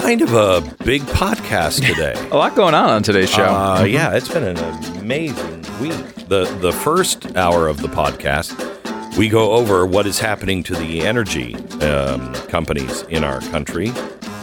kind 0.00 0.22
of 0.22 0.34
a 0.34 0.60
big 0.84 1.02
podcast 1.02 1.86
today. 1.86 2.14
A 2.32 2.36
lot 2.36 2.56
going 2.56 2.74
on 2.74 2.90
on 2.90 3.02
today's 3.04 3.30
show. 3.30 3.44
Uh, 3.44 3.84
yeah, 3.84 4.12
it's 4.16 4.28
been 4.28 4.42
an 4.42 4.58
amazing 4.98 5.60
week. 5.80 6.26
The 6.26 6.46
the 6.60 6.72
first 6.72 7.36
hour 7.36 7.68
of 7.68 7.80
the 7.80 7.86
podcast, 7.86 9.16
we 9.16 9.28
go 9.28 9.52
over 9.52 9.86
what 9.86 10.04
is 10.06 10.18
happening 10.18 10.64
to 10.64 10.74
the 10.74 11.02
energy 11.02 11.54
um, 11.82 12.34
companies 12.48 13.02
in 13.02 13.22
our 13.22 13.40
country. 13.40 13.92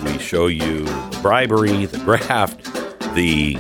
We 0.05 0.17
show 0.19 0.47
you 0.47 0.85
the 0.85 1.19
bribery, 1.21 1.85
the 1.85 1.97
graft, 2.05 2.63
the 3.13 3.57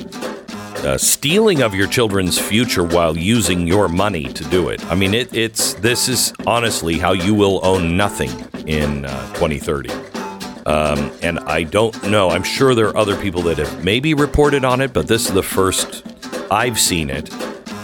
uh, 0.87 0.97
stealing 0.97 1.61
of 1.61 1.75
your 1.75 1.87
children's 1.87 2.39
future 2.39 2.85
while 2.85 3.17
using 3.17 3.67
your 3.67 3.89
money 3.89 4.31
to 4.31 4.45
do 4.45 4.69
it. 4.69 4.83
I 4.85 4.95
mean, 4.95 5.13
it, 5.13 5.33
it's 5.35 5.73
this 5.73 6.07
is 6.07 6.33
honestly 6.47 6.97
how 6.99 7.11
you 7.11 7.33
will 7.33 7.59
own 7.65 7.97
nothing 7.97 8.31
in 8.65 9.03
uh, 9.03 9.33
2030. 9.33 10.10
Um, 10.65 11.11
and 11.21 11.39
I 11.39 11.63
don't 11.63 12.09
know. 12.09 12.29
I'm 12.29 12.43
sure 12.43 12.75
there 12.75 12.87
are 12.87 12.97
other 12.97 13.19
people 13.19 13.41
that 13.43 13.57
have 13.57 13.83
maybe 13.83 14.13
reported 14.13 14.63
on 14.63 14.81
it, 14.81 14.93
but 14.93 15.07
this 15.07 15.27
is 15.27 15.33
the 15.33 15.43
first 15.43 16.03
I've 16.51 16.79
seen 16.79 17.09
it. 17.09 17.33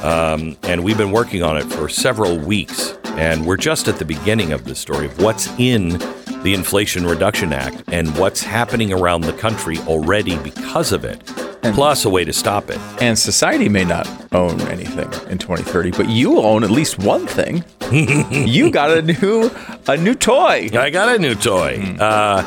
Um, 0.04 0.58
and 0.64 0.84
we've 0.84 0.98
been 0.98 1.12
working 1.12 1.44
on 1.44 1.58
it 1.58 1.64
for 1.64 1.90
several 1.90 2.38
weeks. 2.38 2.98
And 3.06 3.46
we're 3.48 3.58
just 3.58 3.88
at 3.88 3.98
the 3.98 4.06
beginning 4.06 4.54
of 4.54 4.66
the 4.66 4.76
story 4.76 5.08
of 5.08 5.20
what's 5.20 5.48
in 5.58 5.98
the 6.44 6.54
Inflation 6.54 7.06
Reduction 7.06 7.52
Act 7.52 7.84
and 7.88 8.16
what's 8.18 8.42
happening 8.42 8.94
around 8.94 9.22
the 9.22 9.34
country 9.34 9.80
already 9.80 10.38
because 10.38 10.92
of 10.92 11.04
it, 11.04 11.20
And- 11.64 11.76
plus 11.76 12.06
a 12.06 12.10
way 12.10 12.24
to 12.26 12.34
stop 12.34 12.70
it. 12.70 12.80
and 13.02 13.18
society 13.18 13.68
may 13.70 13.84
not 13.84 14.08
own 14.34 14.62
anything 14.62 15.10
in 15.30 15.38
2030, 15.38 15.92
but 15.92 16.08
you 16.10 16.40
own 16.40 16.64
at 16.64 16.70
least 16.72 17.00
one 17.00 17.26
thing. 17.28 17.64
you 17.92 18.70
got 18.72 18.92
a 18.92 19.02
new 19.02 19.50
a 19.88 19.98
new 19.98 20.14
toy. 20.16 20.70
I 20.74 20.90
got 20.90 21.16
a 21.16 21.20
new 21.20 21.36
toy. 21.36 21.80
Uh, 22.00 22.44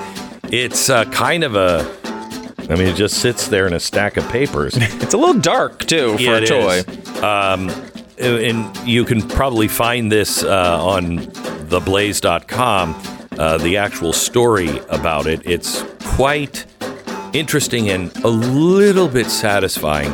it's 0.51 0.89
uh, 0.91 1.05
kind 1.07 1.45
of 1.45 1.55
a. 1.55 1.85
I 2.69 2.77
mean, 2.77 2.87
it 2.87 2.95
just 2.95 3.19
sits 3.19 3.49
there 3.49 3.67
in 3.67 3.73
a 3.73 3.81
stack 3.81 4.17
of 4.17 4.29
papers. 4.29 4.77
It's 5.03 5.15
a 5.15 5.17
little 5.19 5.41
dark 5.41 5.87
too 5.87 6.15
for 6.17 6.23
Yeah, 6.23 6.37
a 6.37 6.47
toy. 6.47 6.83
Um, 7.27 7.71
and 8.19 8.77
you 8.87 9.05
can 9.05 9.23
probably 9.27 9.67
find 9.67 10.13
this 10.13 10.43
uh, 10.45 10.79
on 10.85 11.19
theblaze.com, 11.71 12.95
uh, 13.39 13.59
the 13.59 13.77
actual 13.77 14.13
story 14.13 14.79
about 14.89 15.27
it. 15.27 15.41
It's 15.45 15.83
quite 16.05 16.67
interesting 17.33 17.91
and 17.91 18.15
a 18.25 18.29
little 18.29 19.09
bit 19.09 19.27
satisfying. 19.27 20.13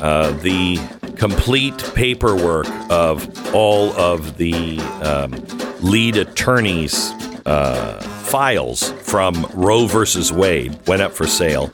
Uh, 0.00 0.32
the 0.42 0.78
complete 1.16 1.78
paperwork 1.94 2.66
of 2.90 3.54
all 3.54 3.92
of 3.92 4.36
the 4.36 4.78
um, 5.02 5.30
lead 5.80 6.16
attorneys' 6.16 7.12
uh, 7.46 8.00
files 8.24 8.90
from 9.02 9.46
Roe 9.54 9.86
versus 9.86 10.32
Wade 10.32 10.76
went 10.86 11.02
up 11.02 11.12
for 11.12 11.26
sale. 11.26 11.68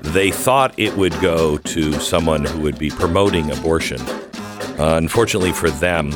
They 0.00 0.30
thought 0.30 0.72
it 0.78 0.96
would 0.96 1.18
go 1.20 1.58
to 1.58 1.92
someone 1.94 2.44
who 2.44 2.60
would 2.60 2.78
be 2.78 2.90
promoting 2.90 3.50
abortion. 3.50 4.00
Uh, 4.00 4.96
unfortunately 4.96 5.52
for 5.52 5.68
them, 5.68 6.10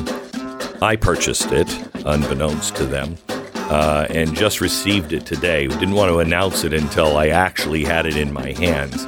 I 0.81 0.95
purchased 0.95 1.51
it, 1.51 1.69
unbeknownst 2.05 2.75
to 2.77 2.85
them, 2.85 3.17
uh, 3.71 4.05
and 4.09 4.35
just 4.35 4.59
received 4.59 5.13
it 5.13 5.25
today. 5.25 5.65
Didn't 5.67 5.93
want 5.93 6.09
to 6.09 6.19
announce 6.19 6.65
it 6.65 6.73
until 6.73 7.15
I 7.15 7.29
actually 7.29 7.85
had 7.85 8.05
it 8.05 8.17
in 8.17 8.33
my 8.33 8.51
hands. 8.51 9.05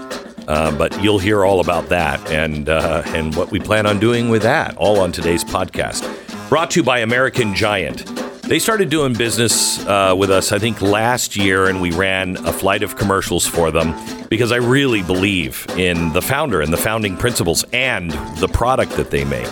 Uh, 0.47 0.75
but 0.77 1.01
you'll 1.03 1.19
hear 1.19 1.43
all 1.43 1.59
about 1.59 1.89
that 1.89 2.31
and 2.31 2.69
uh, 2.69 3.03
and 3.07 3.35
what 3.35 3.51
we 3.51 3.59
plan 3.59 3.85
on 3.85 3.99
doing 3.99 4.29
with 4.29 4.41
that, 4.41 4.75
all 4.77 4.99
on 4.99 5.11
today's 5.11 5.43
podcast. 5.43 6.01
Brought 6.49 6.71
to 6.71 6.79
you 6.79 6.83
by 6.83 6.99
American 6.99 7.53
Giant. 7.53 8.05
They 8.43 8.59
started 8.59 8.89
doing 8.89 9.13
business 9.13 9.85
uh, 9.85 10.13
with 10.17 10.29
us, 10.29 10.51
I 10.51 10.59
think, 10.59 10.81
last 10.81 11.37
year, 11.37 11.67
and 11.67 11.81
we 11.81 11.91
ran 11.91 12.35
a 12.45 12.51
flight 12.51 12.83
of 12.83 12.97
commercials 12.97 13.47
for 13.47 13.71
them 13.71 13.95
because 14.29 14.51
I 14.51 14.57
really 14.57 15.01
believe 15.01 15.65
in 15.77 16.11
the 16.11 16.21
founder 16.21 16.61
and 16.61 16.71
the 16.71 16.77
founding 16.77 17.15
principles 17.15 17.63
and 17.71 18.11
the 18.39 18.49
product 18.49 18.93
that 18.93 19.11
they 19.11 19.23
make. 19.23 19.47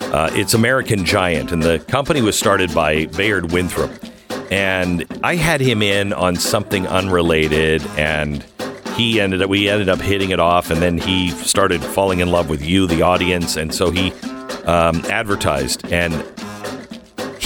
Uh, 0.00 0.30
it's 0.32 0.54
American 0.54 1.04
Giant, 1.04 1.50
and 1.50 1.62
the 1.62 1.80
company 1.80 2.22
was 2.22 2.38
started 2.38 2.72
by 2.72 3.06
Bayard 3.06 3.50
Winthrop. 3.50 3.90
And 4.50 5.04
I 5.22 5.36
had 5.36 5.60
him 5.60 5.82
in 5.82 6.12
on 6.12 6.36
something 6.36 6.86
unrelated, 6.86 7.84
and 7.96 8.44
he 8.96 9.20
ended 9.20 9.42
up 9.42 9.50
we 9.50 9.68
ended 9.68 9.88
up 9.88 10.00
hitting 10.00 10.30
it 10.30 10.40
off, 10.40 10.70
and 10.70 10.80
then 10.80 10.98
he 10.98 11.30
started 11.30 11.82
falling 11.82 12.20
in 12.20 12.30
love 12.30 12.48
with 12.48 12.64
you, 12.64 12.86
the 12.86 13.02
audience, 13.02 13.56
and 13.56 13.74
so 13.74 13.90
he 13.90 14.12
um, 14.64 15.04
advertised. 15.06 15.90
And 15.92 16.24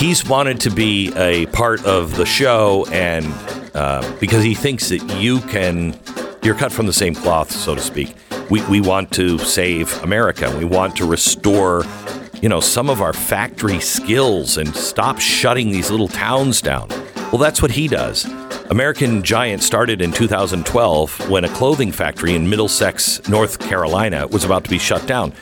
he's 0.01 0.27
wanted 0.27 0.61
to 0.61 0.71
be 0.71 1.13
a 1.17 1.47
part 1.47 1.85
of 1.85 2.17
the 2.17 2.25
show 2.25 2.87
and 2.91 3.27
uh, 3.75 4.17
because 4.19 4.43
he 4.43 4.55
thinks 4.55 4.89
that 4.89 5.03
you 5.21 5.41
can 5.41 5.99
you're 6.43 6.55
cut 6.55 6.73
from 6.73 6.87
the 6.87 6.93
same 6.93 7.15
cloth 7.15 7.51
so 7.51 7.75
to 7.75 7.81
speak. 7.81 8.15
We, 8.49 8.67
we 8.67 8.81
want 8.81 9.13
to 9.13 9.39
save 9.39 10.03
america. 10.03 10.57
We 10.57 10.65
want 10.65 10.97
to 10.97 11.05
restore 11.05 11.85
you 12.43 12.49
know 12.49 12.61
some 12.61 12.89
of 12.89 13.03
our 13.03 13.13
factory 13.13 13.81
skills 13.81 14.57
and 14.57 14.75
stop 14.75 15.19
shutting 15.19 15.71
these 15.71 15.91
little 15.91 16.09
towns 16.09 16.61
down 16.63 16.89
well 17.31 17.39
that's 17.39 17.61
what 17.61 17.71
he 17.71 17.87
does 17.87 18.25
american 18.71 19.23
giant 19.23 19.63
started 19.63 20.01
in 20.01 20.11
2012 20.11 21.29
when 21.29 21.45
a 21.45 21.49
clothing 21.51 21.93
factory 21.93 22.35
in 22.35 22.49
middlesex 22.49 23.27
north 23.29 23.59
carolina 23.59 24.27
was 24.29 24.45
about 24.45 24.65
to 24.65 24.71
be 24.71 24.79
shut 24.79 25.07
down 25.07 25.33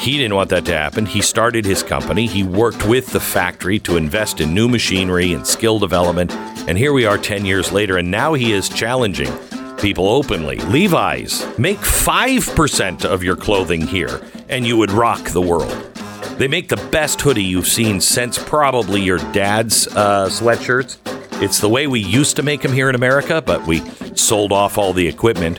he 0.00 0.16
didn't 0.16 0.34
want 0.34 0.48
that 0.48 0.64
to 0.64 0.72
happen. 0.72 1.04
He 1.04 1.20
started 1.20 1.66
his 1.66 1.82
company. 1.82 2.26
He 2.26 2.42
worked 2.42 2.86
with 2.86 3.08
the 3.08 3.20
factory 3.20 3.78
to 3.80 3.98
invest 3.98 4.40
in 4.40 4.54
new 4.54 4.66
machinery 4.66 5.34
and 5.34 5.46
skill 5.46 5.78
development. 5.78 6.32
And 6.66 6.78
here 6.78 6.94
we 6.94 7.04
are 7.04 7.18
10 7.18 7.44
years 7.44 7.70
later, 7.70 7.98
and 7.98 8.10
now 8.10 8.32
he 8.32 8.52
is 8.52 8.70
challenging 8.70 9.30
people 9.76 10.08
openly. 10.08 10.56
Levi's, 10.56 11.46
make 11.58 11.76
5% 11.76 13.04
of 13.04 13.22
your 13.22 13.36
clothing 13.36 13.86
here, 13.86 14.22
and 14.48 14.66
you 14.66 14.78
would 14.78 14.90
rock 14.90 15.22
the 15.30 15.42
world. 15.42 15.89
They 16.40 16.48
make 16.48 16.68
the 16.70 16.88
best 16.90 17.20
hoodie 17.20 17.44
you've 17.44 17.66
seen 17.66 18.00
since 18.00 18.42
probably 18.42 19.02
your 19.02 19.18
dad's 19.18 19.86
uh, 19.88 20.26
sweatshirts. 20.30 20.96
It's 21.42 21.58
the 21.58 21.68
way 21.68 21.86
we 21.86 22.00
used 22.00 22.36
to 22.36 22.42
make 22.42 22.62
them 22.62 22.72
here 22.72 22.88
in 22.88 22.94
America, 22.94 23.42
but 23.44 23.66
we 23.66 23.80
sold 24.16 24.50
off 24.50 24.78
all 24.78 24.94
the 24.94 25.06
equipment. 25.06 25.58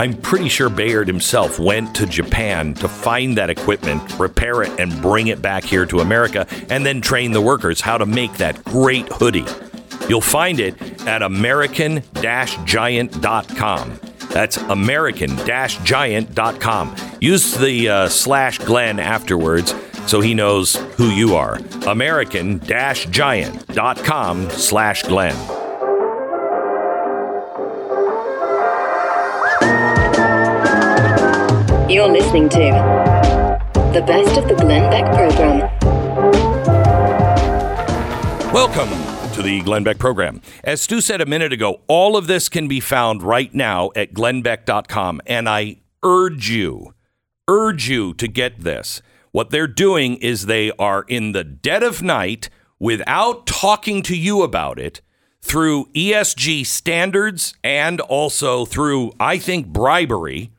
I'm 0.00 0.14
pretty 0.14 0.48
sure 0.48 0.70
Bayard 0.70 1.06
himself 1.06 1.58
went 1.58 1.94
to 1.96 2.06
Japan 2.06 2.72
to 2.76 2.88
find 2.88 3.36
that 3.36 3.50
equipment, 3.50 4.18
repair 4.18 4.62
it, 4.62 4.70
and 4.80 5.02
bring 5.02 5.26
it 5.26 5.42
back 5.42 5.64
here 5.64 5.84
to 5.84 6.00
America, 6.00 6.46
and 6.70 6.86
then 6.86 7.02
train 7.02 7.32
the 7.32 7.42
workers 7.42 7.82
how 7.82 7.98
to 7.98 8.06
make 8.06 8.32
that 8.38 8.64
great 8.64 9.08
hoodie. 9.12 9.44
You'll 10.08 10.22
find 10.22 10.60
it 10.60 11.06
at 11.06 11.20
American 11.20 12.02
Giant.com. 12.22 14.00
That's 14.30 14.56
American 14.56 15.36
Giant.com. 15.44 16.96
Use 17.20 17.54
the 17.54 17.88
uh, 17.90 18.08
slash 18.08 18.56
Glenn 18.60 18.98
afterwards 18.98 19.74
so 20.06 20.20
he 20.20 20.34
knows 20.34 20.76
who 20.96 21.10
you 21.10 21.34
are. 21.34 21.58
American 21.86 22.60
Giant.com 22.60 24.50
slash 24.50 25.02
Glenn. 25.02 25.36
You're 31.90 32.08
listening 32.10 32.48
to 32.48 32.58
the 33.92 34.02
best 34.06 34.38
of 34.38 34.48
the 34.48 34.54
Glenn 34.54 34.90
Beck 34.90 35.04
program. 35.14 35.60
Welcome 38.52 38.88
to 39.34 39.42
the 39.42 39.60
Glenn 39.60 39.84
Beck 39.84 39.98
program. 39.98 40.40
As 40.64 40.80
Stu 40.80 41.00
said 41.00 41.20
a 41.20 41.26
minute 41.26 41.52
ago, 41.52 41.82
all 41.88 42.16
of 42.16 42.26
this 42.26 42.48
can 42.48 42.68
be 42.68 42.80
found 42.80 43.22
right 43.22 43.52
now 43.54 43.90
at 43.94 44.14
glennbeck.com. 44.14 45.20
And 45.26 45.48
I 45.48 45.80
urge 46.02 46.48
you, 46.48 46.94
urge 47.48 47.88
you 47.88 48.14
to 48.14 48.26
get 48.26 48.60
this. 48.60 49.02
What 49.32 49.50
they're 49.50 49.66
doing 49.66 50.16
is 50.16 50.46
they 50.46 50.70
are 50.72 51.04
in 51.08 51.32
the 51.32 51.44
dead 51.44 51.82
of 51.82 52.02
night 52.02 52.48
without 52.78 53.46
talking 53.46 54.02
to 54.02 54.16
you 54.16 54.42
about 54.42 54.78
it 54.78 55.00
through 55.40 55.86
ESG 55.94 56.64
standards 56.66 57.54
and 57.64 58.00
also 58.02 58.64
through, 58.64 59.12
I 59.18 59.38
think, 59.38 59.66
bribery. 59.66 60.52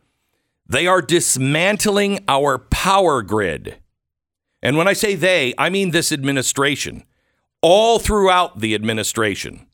They 0.67 0.87
are 0.87 1.01
dismantling 1.01 2.23
our 2.27 2.57
power 2.57 3.21
grid. 3.21 3.77
And 4.61 4.77
when 4.77 4.87
I 4.87 4.93
say 4.93 5.15
they, 5.15 5.53
I 5.57 5.69
mean 5.69 5.91
this 5.91 6.11
administration 6.11 7.03
all 7.61 7.97
throughout 7.97 8.59
the 8.59 8.75
administration. 8.75 9.65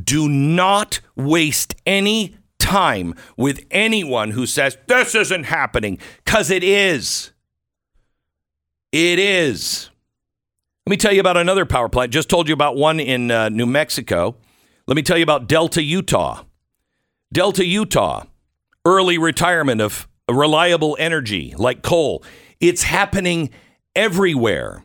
Do 0.00 0.28
not 0.28 1.00
waste 1.16 1.74
any 1.86 2.36
time 2.58 3.14
with 3.36 3.64
anyone 3.70 4.32
who 4.32 4.46
says 4.46 4.76
this 4.86 5.14
isn't 5.14 5.44
happening, 5.44 5.98
because 6.24 6.50
it 6.50 6.62
is. 6.62 7.30
It 8.94 9.18
is. 9.18 9.90
Let 10.86 10.92
me 10.92 10.96
tell 10.96 11.12
you 11.12 11.18
about 11.18 11.36
another 11.36 11.66
power 11.66 11.88
plant. 11.88 12.12
Just 12.12 12.28
told 12.30 12.46
you 12.46 12.54
about 12.54 12.76
one 12.76 13.00
in 13.00 13.28
uh, 13.28 13.48
New 13.48 13.66
Mexico. 13.66 14.36
Let 14.86 14.94
me 14.94 15.02
tell 15.02 15.16
you 15.16 15.24
about 15.24 15.48
Delta, 15.48 15.82
Utah. 15.82 16.44
Delta, 17.32 17.66
Utah, 17.66 18.22
early 18.84 19.18
retirement 19.18 19.80
of 19.80 20.06
reliable 20.30 20.96
energy 21.00 21.56
like 21.58 21.82
coal. 21.82 22.22
It's 22.60 22.84
happening 22.84 23.50
everywhere. 23.96 24.84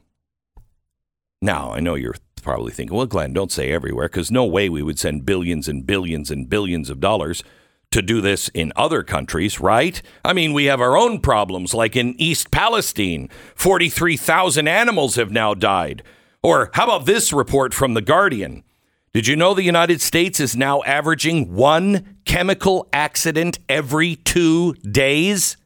Now, 1.39 1.71
I 1.71 1.79
know 1.79 1.93
you're 1.93 2.15
probably 2.41 2.71
thinking, 2.71 2.97
well, 2.97 3.05
Glenn, 3.05 3.31
don't 3.31 3.51
say 3.51 3.71
everywhere, 3.71 4.07
because 4.07 4.31
no 4.31 4.43
way 4.43 4.69
we 4.69 4.81
would 4.81 4.97
send 4.97 5.23
billions 5.23 5.67
and 5.67 5.85
billions 5.85 6.31
and 6.31 6.49
billions 6.49 6.89
of 6.89 6.99
dollars 6.99 7.43
to 7.91 8.01
do 8.01 8.21
this 8.21 8.49
in 8.49 8.71
other 8.75 9.03
countries, 9.03 9.59
right? 9.59 10.01
I 10.23 10.33
mean, 10.33 10.53
we 10.53 10.65
have 10.65 10.81
our 10.81 10.97
own 10.97 11.19
problems, 11.19 11.73
like 11.73 11.95
in 11.95 12.19
East 12.19 12.51
Palestine. 12.51 13.29
43,000 13.55 14.67
animals 14.67 15.15
have 15.15 15.31
now 15.31 15.53
died. 15.53 16.03
Or 16.43 16.69
how 16.73 16.85
about 16.85 17.05
this 17.05 17.33
report 17.33 17.73
from 17.73 17.93
The 17.93 18.01
Guardian? 18.01 18.63
Did 19.11 19.25
you 19.25 19.35
know 19.35 19.53
the 19.53 19.63
United 19.63 20.01
States 20.01 20.39
is 20.39 20.55
now 20.55 20.83
averaging 20.83 21.53
one 21.53 22.17
chemical 22.25 22.87
accident 22.93 23.57
every 23.67 24.15
two 24.15 24.73
days? 24.75 25.57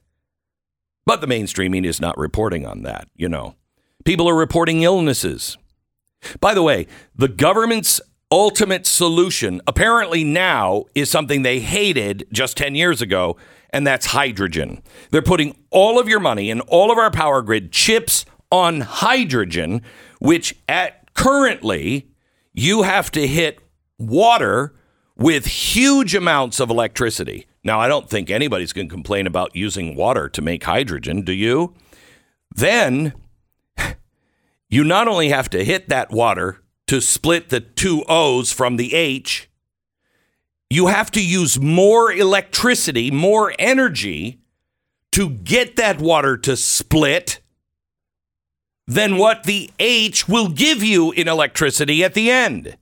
But 1.05 1.19
the 1.19 1.27
mainstreaming 1.27 1.85
is 1.85 1.99
not 1.99 2.17
reporting 2.17 2.65
on 2.65 2.83
that, 2.83 3.09
you 3.15 3.27
know. 3.27 3.55
People 4.05 4.29
are 4.29 4.35
reporting 4.35 4.83
illnesses. 4.83 5.57
By 6.39 6.53
the 6.53 6.63
way, 6.63 6.87
the 7.13 7.27
government's 7.27 7.99
ultimate 8.33 8.87
solution 8.87 9.61
apparently 9.67 10.23
now 10.23 10.85
is 10.95 11.07
something 11.07 11.43
they 11.43 11.59
hated 11.59 12.25
just 12.31 12.57
10 12.57 12.73
years 12.73 12.99
ago, 12.99 13.37
and 13.69 13.85
that's 13.85 14.07
hydrogen. 14.07 14.81
They're 15.11 15.21
putting 15.21 15.55
all 15.69 15.99
of 15.99 16.09
your 16.09 16.19
money 16.19 16.49
and 16.49 16.61
all 16.61 16.91
of 16.91 16.97
our 16.97 17.11
power 17.11 17.43
grid 17.43 17.71
chips 17.71 18.25
on 18.51 18.81
hydrogen, 18.81 19.83
which 20.19 20.55
at 20.67 21.13
currently 21.13 22.09
you 22.53 22.81
have 22.81 23.11
to 23.11 23.27
hit 23.27 23.59
water 23.99 24.73
with 25.15 25.45
huge 25.45 26.15
amounts 26.15 26.59
of 26.59 26.71
electricity. 26.71 27.45
Now, 27.63 27.79
I 27.79 27.87
don't 27.87 28.09
think 28.09 28.31
anybody's 28.31 28.73
going 28.73 28.89
to 28.89 28.93
complain 28.93 29.27
about 29.27 29.55
using 29.55 29.95
water 29.95 30.27
to 30.29 30.41
make 30.41 30.63
hydrogen, 30.63 31.21
do 31.21 31.33
you? 31.33 31.75
Then 32.55 33.13
you 34.69 34.83
not 34.83 35.07
only 35.07 35.29
have 35.29 35.51
to 35.51 35.63
hit 35.63 35.89
that 35.89 36.09
water 36.09 36.62
to 36.93 37.01
split 37.01 37.49
the 37.49 37.59
two 37.59 38.03
O's 38.07 38.51
from 38.51 38.77
the 38.77 38.93
H, 38.93 39.49
you 40.69 40.87
have 40.87 41.09
to 41.09 41.25
use 41.25 41.59
more 41.59 42.13
electricity, 42.13 43.09
more 43.09 43.51
energy 43.57 44.41
to 45.11 45.31
get 45.31 45.75
that 45.75 45.99
water 45.99 46.37
to 46.37 46.55
split 46.55 47.41
than 48.85 49.17
what 49.17 49.45
the 49.45 49.71
H 49.79 50.29
will 50.29 50.49
give 50.49 50.83
you 50.83 51.11
in 51.13 51.27
electricity 51.27 52.03
at 52.03 52.13
the 52.13 52.29
end. 52.29 52.77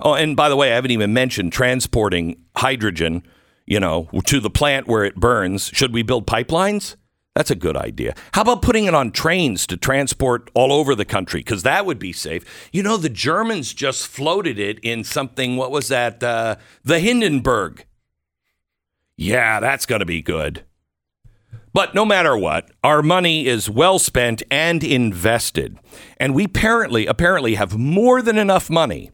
Oh, 0.00 0.14
and 0.14 0.34
by 0.34 0.48
the 0.48 0.56
way, 0.56 0.72
I 0.72 0.76
haven't 0.76 0.92
even 0.92 1.12
mentioned 1.12 1.52
transporting 1.52 2.42
hydrogen, 2.56 3.22
you 3.66 3.80
know, 3.80 4.08
to 4.24 4.40
the 4.40 4.48
plant 4.48 4.86
where 4.86 5.04
it 5.04 5.16
burns. 5.16 5.70
Should 5.74 5.92
we 5.92 6.02
build 6.02 6.26
pipelines? 6.26 6.96
That's 7.36 7.50
a 7.50 7.54
good 7.54 7.76
idea. 7.76 8.14
How 8.32 8.40
about 8.40 8.62
putting 8.62 8.86
it 8.86 8.94
on 8.94 9.10
trains 9.10 9.66
to 9.66 9.76
transport 9.76 10.50
all 10.54 10.72
over 10.72 10.94
the 10.94 11.04
country? 11.04 11.40
Because 11.40 11.64
that 11.64 11.84
would 11.84 11.98
be 11.98 12.14
safe. 12.14 12.70
You 12.72 12.82
know, 12.82 12.96
the 12.96 13.10
Germans 13.10 13.74
just 13.74 14.06
floated 14.06 14.58
it 14.58 14.78
in 14.78 15.04
something, 15.04 15.58
what 15.58 15.70
was 15.70 15.88
that? 15.88 16.22
Uh, 16.22 16.56
the 16.82 16.98
Hindenburg. 16.98 17.84
Yeah, 19.18 19.60
that's 19.60 19.84
going 19.84 19.98
to 19.98 20.06
be 20.06 20.22
good. 20.22 20.64
But 21.74 21.94
no 21.94 22.06
matter 22.06 22.38
what, 22.38 22.70
our 22.82 23.02
money 23.02 23.46
is 23.46 23.68
well 23.68 23.98
spent 23.98 24.42
and 24.50 24.82
invested. 24.82 25.78
And 26.16 26.34
we 26.34 26.44
apparently, 26.44 27.04
apparently 27.04 27.56
have 27.56 27.76
more 27.76 28.22
than 28.22 28.38
enough 28.38 28.70
money 28.70 29.10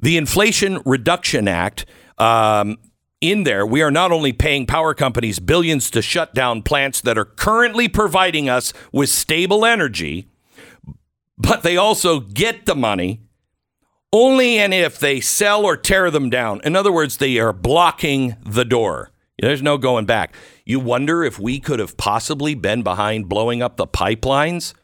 the 0.00 0.16
Inflation 0.16 0.80
Reduction 0.86 1.46
Act, 1.46 1.84
um, 2.16 2.78
in 3.20 3.44
there, 3.44 3.66
we 3.66 3.82
are 3.82 3.90
not 3.90 4.12
only 4.12 4.32
paying 4.32 4.66
power 4.66 4.94
companies 4.94 5.38
billions 5.38 5.90
to 5.90 6.02
shut 6.02 6.34
down 6.34 6.62
plants 6.62 7.00
that 7.00 7.18
are 7.18 7.24
currently 7.24 7.88
providing 7.88 8.48
us 8.48 8.72
with 8.92 9.08
stable 9.08 9.64
energy, 9.64 10.28
but 11.36 11.62
they 11.62 11.76
also 11.76 12.20
get 12.20 12.66
the 12.66 12.74
money 12.74 13.22
only 14.12 14.58
and 14.58 14.72
if 14.72 14.98
they 14.98 15.20
sell 15.20 15.64
or 15.64 15.76
tear 15.76 16.10
them 16.10 16.30
down. 16.30 16.60
In 16.64 16.76
other 16.76 16.92
words, 16.92 17.16
they 17.16 17.38
are 17.38 17.52
blocking 17.52 18.36
the 18.44 18.64
door. 18.64 19.10
There's 19.40 19.62
no 19.62 19.78
going 19.78 20.06
back. 20.06 20.34
You 20.64 20.80
wonder 20.80 21.22
if 21.22 21.38
we 21.38 21.60
could 21.60 21.78
have 21.78 21.96
possibly 21.96 22.54
been 22.54 22.82
behind 22.82 23.28
blowing 23.28 23.62
up 23.62 23.76
the 23.76 23.86
pipelines 23.86 24.74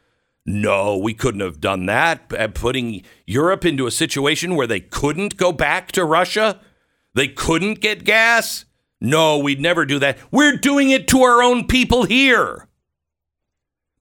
no, 0.46 0.98
we 0.98 1.14
couldn't 1.14 1.40
have 1.40 1.60
done 1.60 1.87
that. 1.87 2.28
Putting 2.54 3.02
Europe 3.26 3.64
into 3.64 3.87
a 3.87 3.90
situation 3.90 4.56
where 4.56 4.66
they 4.66 4.80
couldn't 4.80 5.37
go 5.37 5.52
back 5.52 5.90
to 5.92 6.04
Russia, 6.04 6.60
they 7.14 7.28
couldn't 7.28 7.81
get 7.81 8.05
gas. 8.05 8.64
No, 9.00 9.38
we'd 9.38 9.61
never 9.61 9.84
do 9.84 9.99
that. 9.99 10.19
We're 10.31 10.56
doing 10.56 10.90
it 10.90 11.08
to 11.08 11.22
our 11.22 11.43
own 11.43 11.66
people 11.66 12.05
here. 12.05 12.69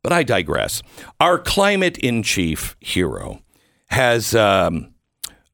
But 0.02 0.14
I 0.14 0.24
digress. 0.24 0.82
Our 1.20 1.40
climate 1.40 1.98
in 1.98 2.24
chief 2.24 2.76
hero 2.80 3.42
has 3.88 4.36
um, 4.36 4.94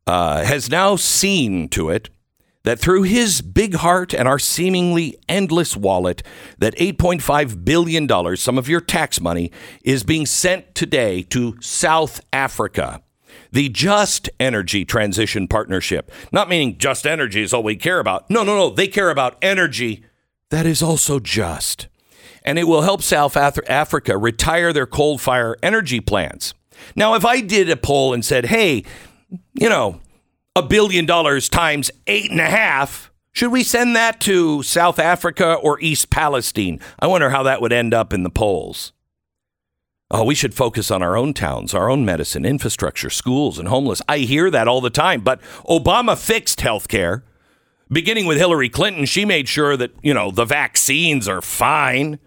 uh, 0.07 0.43
has 0.43 0.69
now 0.69 0.95
seen 0.95 1.69
to 1.69 1.89
it 1.89 2.09
that 2.63 2.79
through 2.79 3.03
his 3.03 3.41
big 3.41 3.75
heart 3.75 4.13
and 4.13 4.27
our 4.27 4.39
seemingly 4.39 5.15
endless 5.27 5.77
wallet, 5.77 6.23
that 6.57 6.75
$8.5 6.75 7.63
billion, 7.63 8.35
some 8.35 8.57
of 8.57 8.67
your 8.67 8.81
tax 8.81 9.21
money, 9.21 9.51
is 9.83 10.03
being 10.03 10.25
sent 10.25 10.75
today 10.75 11.21
to 11.23 11.55
South 11.61 12.21
Africa. 12.33 13.01
The 13.51 13.69
Just 13.69 14.29
Energy 14.39 14.85
Transition 14.85 15.47
Partnership. 15.47 16.11
Not 16.31 16.49
meaning 16.49 16.77
just 16.77 17.07
energy 17.07 17.41
is 17.41 17.53
all 17.53 17.63
we 17.63 17.75
care 17.75 17.99
about. 17.99 18.29
No, 18.29 18.43
no, 18.43 18.55
no. 18.55 18.69
They 18.69 18.87
care 18.87 19.09
about 19.09 19.37
energy 19.41 20.03
that 20.49 20.65
is 20.65 20.81
also 20.81 21.19
just. 21.19 21.87
And 22.43 22.57
it 22.57 22.67
will 22.67 22.81
help 22.81 23.01
South 23.01 23.37
Africa 23.37 24.17
retire 24.17 24.73
their 24.73 24.87
coal 24.87 25.17
fire 25.17 25.55
energy 25.61 25.99
plants. 25.99 26.53
Now, 26.95 27.13
if 27.13 27.25
I 27.25 27.41
did 27.41 27.69
a 27.69 27.75
poll 27.75 28.13
and 28.13 28.23
said, 28.23 28.45
hey, 28.45 28.83
you 29.53 29.69
know, 29.69 29.99
a 30.55 30.63
billion 30.63 31.05
dollars 31.05 31.49
times 31.49 31.91
eight 32.07 32.31
and 32.31 32.41
a 32.41 32.45
half. 32.45 33.11
Should 33.31 33.51
we 33.51 33.63
send 33.63 33.95
that 33.95 34.19
to 34.21 34.63
South 34.63 34.97
Africa 34.97 35.53
or 35.53 35.79
East 35.79 36.09
Palestine? 36.09 36.79
I 36.99 37.07
wonder 37.07 37.29
how 37.29 37.43
that 37.43 37.61
would 37.61 37.71
end 37.71 37.93
up 37.93 38.11
in 38.11 38.23
the 38.23 38.29
polls. 38.29 38.91
Oh, 40.11 40.23
we 40.23 40.33
should 40.33 40.55
focus 40.55 40.89
on 40.89 41.03
our 41.03 41.15
own 41.15 41.35
towns, 41.35 41.75
our 41.75 41.87
own 41.87 42.03
medicine, 42.03 42.43
infrastructure, 42.43 43.11
schools, 43.11 43.59
and 43.59 43.67
homeless. 43.67 44.01
I 44.09 44.19
hear 44.19 44.49
that 44.49 44.67
all 44.67 44.81
the 44.81 44.89
time, 44.89 45.21
but 45.21 45.39
Obama 45.67 46.17
fixed 46.17 46.61
health 46.61 46.87
care. 46.87 47.23
Beginning 47.91 48.25
with 48.25 48.39
Hillary 48.39 48.69
Clinton, 48.69 49.05
she 49.05 49.23
made 49.23 49.47
sure 49.47 49.77
that, 49.77 49.91
you 50.01 50.13
know, 50.13 50.31
the 50.31 50.45
vaccines 50.45 51.27
are 51.27 51.41
fine. 51.41 52.17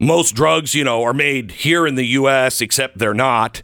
Most 0.00 0.34
drugs, 0.34 0.74
you 0.74 0.82
know, 0.82 1.04
are 1.04 1.14
made 1.14 1.52
here 1.52 1.86
in 1.86 1.94
the 1.94 2.06
U.S., 2.06 2.60
except 2.60 2.98
they're 2.98 3.14
not. 3.14 3.62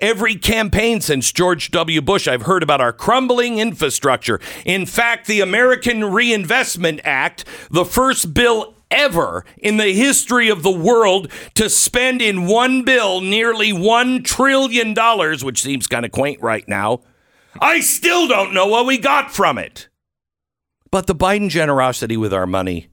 Every 0.00 0.34
campaign 0.34 1.00
since 1.00 1.32
George 1.32 1.70
W. 1.70 2.02
Bush, 2.02 2.26
I've 2.26 2.42
heard 2.42 2.62
about 2.64 2.80
our 2.80 2.92
crumbling 2.92 3.60
infrastructure. 3.60 4.40
In 4.64 4.84
fact, 4.84 5.26
the 5.28 5.40
American 5.40 6.04
Reinvestment 6.04 7.00
Act, 7.04 7.44
the 7.70 7.84
first 7.84 8.34
bill 8.34 8.75
ever 8.90 9.44
in 9.58 9.76
the 9.76 9.92
history 9.92 10.48
of 10.48 10.62
the 10.62 10.70
world 10.70 11.30
to 11.54 11.68
spend 11.68 12.22
in 12.22 12.46
one 12.46 12.82
bill 12.82 13.20
nearly 13.20 13.72
$1 13.72 14.24
trillion, 14.24 14.94
which 15.44 15.62
seems 15.62 15.86
kind 15.86 16.04
of 16.04 16.12
quaint 16.12 16.40
right 16.40 16.66
now. 16.68 17.00
I 17.60 17.80
still 17.80 18.28
don't 18.28 18.54
know 18.54 18.66
what 18.66 18.86
we 18.86 18.98
got 18.98 19.30
from 19.30 19.58
it. 19.58 19.88
But 20.90 21.06
the 21.06 21.14
Biden 21.14 21.48
generosity 21.48 22.16
with 22.16 22.32
our 22.32 22.46
money, 22.46 22.88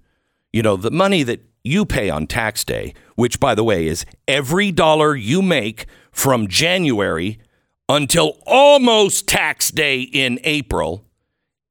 you 0.52 0.62
know, 0.62 0.76
the 0.76 0.92
money 0.92 1.24
that 1.24 1.42
you 1.64 1.86
pay 1.86 2.10
on 2.10 2.28
tax 2.28 2.64
day, 2.64 2.94
which, 3.16 3.40
by 3.40 3.56
the 3.56 3.64
way, 3.64 3.88
is 3.88 4.06
every 4.28 4.72
dollar 4.72 5.16
you 5.16 5.42
make 5.42 5.86
from 6.12 6.48
January 6.48 7.40
until 7.88 8.38
almost 8.46 9.28
tax 9.28 9.72
day 9.72 10.02
in 10.02 10.40
April 10.44 11.06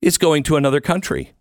is 0.01 0.19
going 0.19 0.43
to 0.45 0.57
another 0.57 0.81
country. 0.81 1.33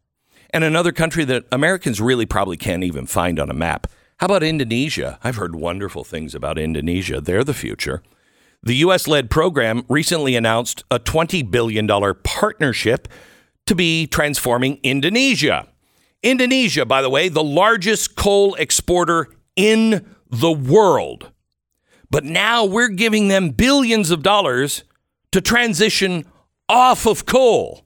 And 0.54 0.64
another 0.64 0.92
country 0.92 1.24
that 1.26 1.46
Americans 1.52 2.02
really 2.02 2.26
probably 2.26 2.58
can't 2.58 2.84
even 2.84 3.06
find 3.06 3.40
on 3.40 3.50
a 3.50 3.54
map. 3.54 3.88
How 4.18 4.26
about 4.26 4.44
Indonesia? 4.44 5.18
I've 5.24 5.38
heard 5.38 5.56
wonderful 5.56 6.04
things 6.04 6.36
about 6.36 6.60
Indonesia. 6.60 7.22
They're 7.22 7.44
the 7.44 7.54
future. 7.54 8.04
The 8.62 8.76
U.S. 8.76 9.08
led 9.08 9.32
program 9.32 9.84
recently 9.90 10.36
announced 10.36 10.84
a 10.92 11.00
$20 11.00 11.50
billion 11.50 11.88
partnership 12.24 13.08
to 13.66 13.74
be 13.74 14.06
transforming 14.06 14.80
Indonesia. 14.84 15.68
Indonesia, 16.22 16.86
by 16.86 17.02
the 17.02 17.10
way, 17.10 17.30
the 17.30 17.44
largest 17.44 18.16
coal 18.16 18.54
exporter 18.56 19.28
in 19.56 20.16
the 20.30 20.52
world. 20.52 21.32
But 22.12 22.26
now 22.26 22.66
we're 22.66 22.90
giving 22.90 23.30
them 23.30 23.50
billions 23.50 24.12
of 24.12 24.22
dollars 24.22 24.84
to 25.32 25.42
transition 25.42 26.26
off 26.70 27.08
of 27.08 27.26
coal. 27.26 27.86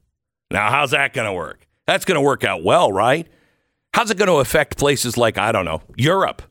Now, 0.52 0.70
how's 0.70 0.92
that 0.92 1.14
going 1.14 1.28
to 1.28 1.34
work? 1.34 1.66
That's 1.88 2.06
going 2.06 2.16
to 2.16 2.22
work 2.22 2.44
out 2.44 2.64
well, 2.64 2.92
right? 2.92 3.28
How's 3.94 4.12
it 4.12 4.18
going 4.18 4.28
to 4.28 4.36
affect 4.36 4.78
places 4.78 5.18
like, 5.18 5.38
I 5.38 5.52
don't 5.52 5.66
know, 5.66 5.82
Europe? 5.96 6.42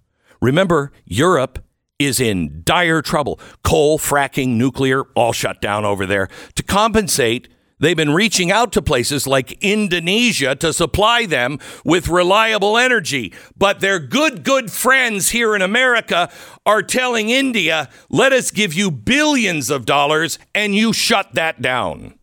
Remember, 0.40 0.92
Europe 1.04 1.64
is 1.98 2.20
in 2.20 2.62
dire 2.64 3.02
trouble. 3.02 3.38
Coal, 3.62 3.98
fracking, 3.98 4.56
nuclear, 4.56 5.02
all 5.14 5.32
shut 5.32 5.60
down 5.60 5.84
over 5.84 6.06
there. 6.06 6.28
To 6.54 6.62
compensate, 6.62 7.48
They've 7.80 7.96
been 7.96 8.14
reaching 8.14 8.52
out 8.52 8.72
to 8.72 8.82
places 8.82 9.26
like 9.26 9.62
Indonesia 9.62 10.54
to 10.56 10.72
supply 10.72 11.26
them 11.26 11.58
with 11.84 12.08
reliable 12.08 12.78
energy. 12.78 13.34
But 13.56 13.80
their 13.80 13.98
good, 13.98 14.44
good 14.44 14.70
friends 14.70 15.30
here 15.30 15.54
in 15.56 15.60
America 15.60 16.30
are 16.64 16.82
telling 16.82 17.30
India, 17.30 17.90
let 18.08 18.32
us 18.32 18.50
give 18.50 18.72
you 18.74 18.90
billions 18.90 19.70
of 19.70 19.84
dollars 19.84 20.38
and 20.54 20.74
you 20.74 20.92
shut 20.92 21.34
that 21.34 21.60
down. 21.60 22.14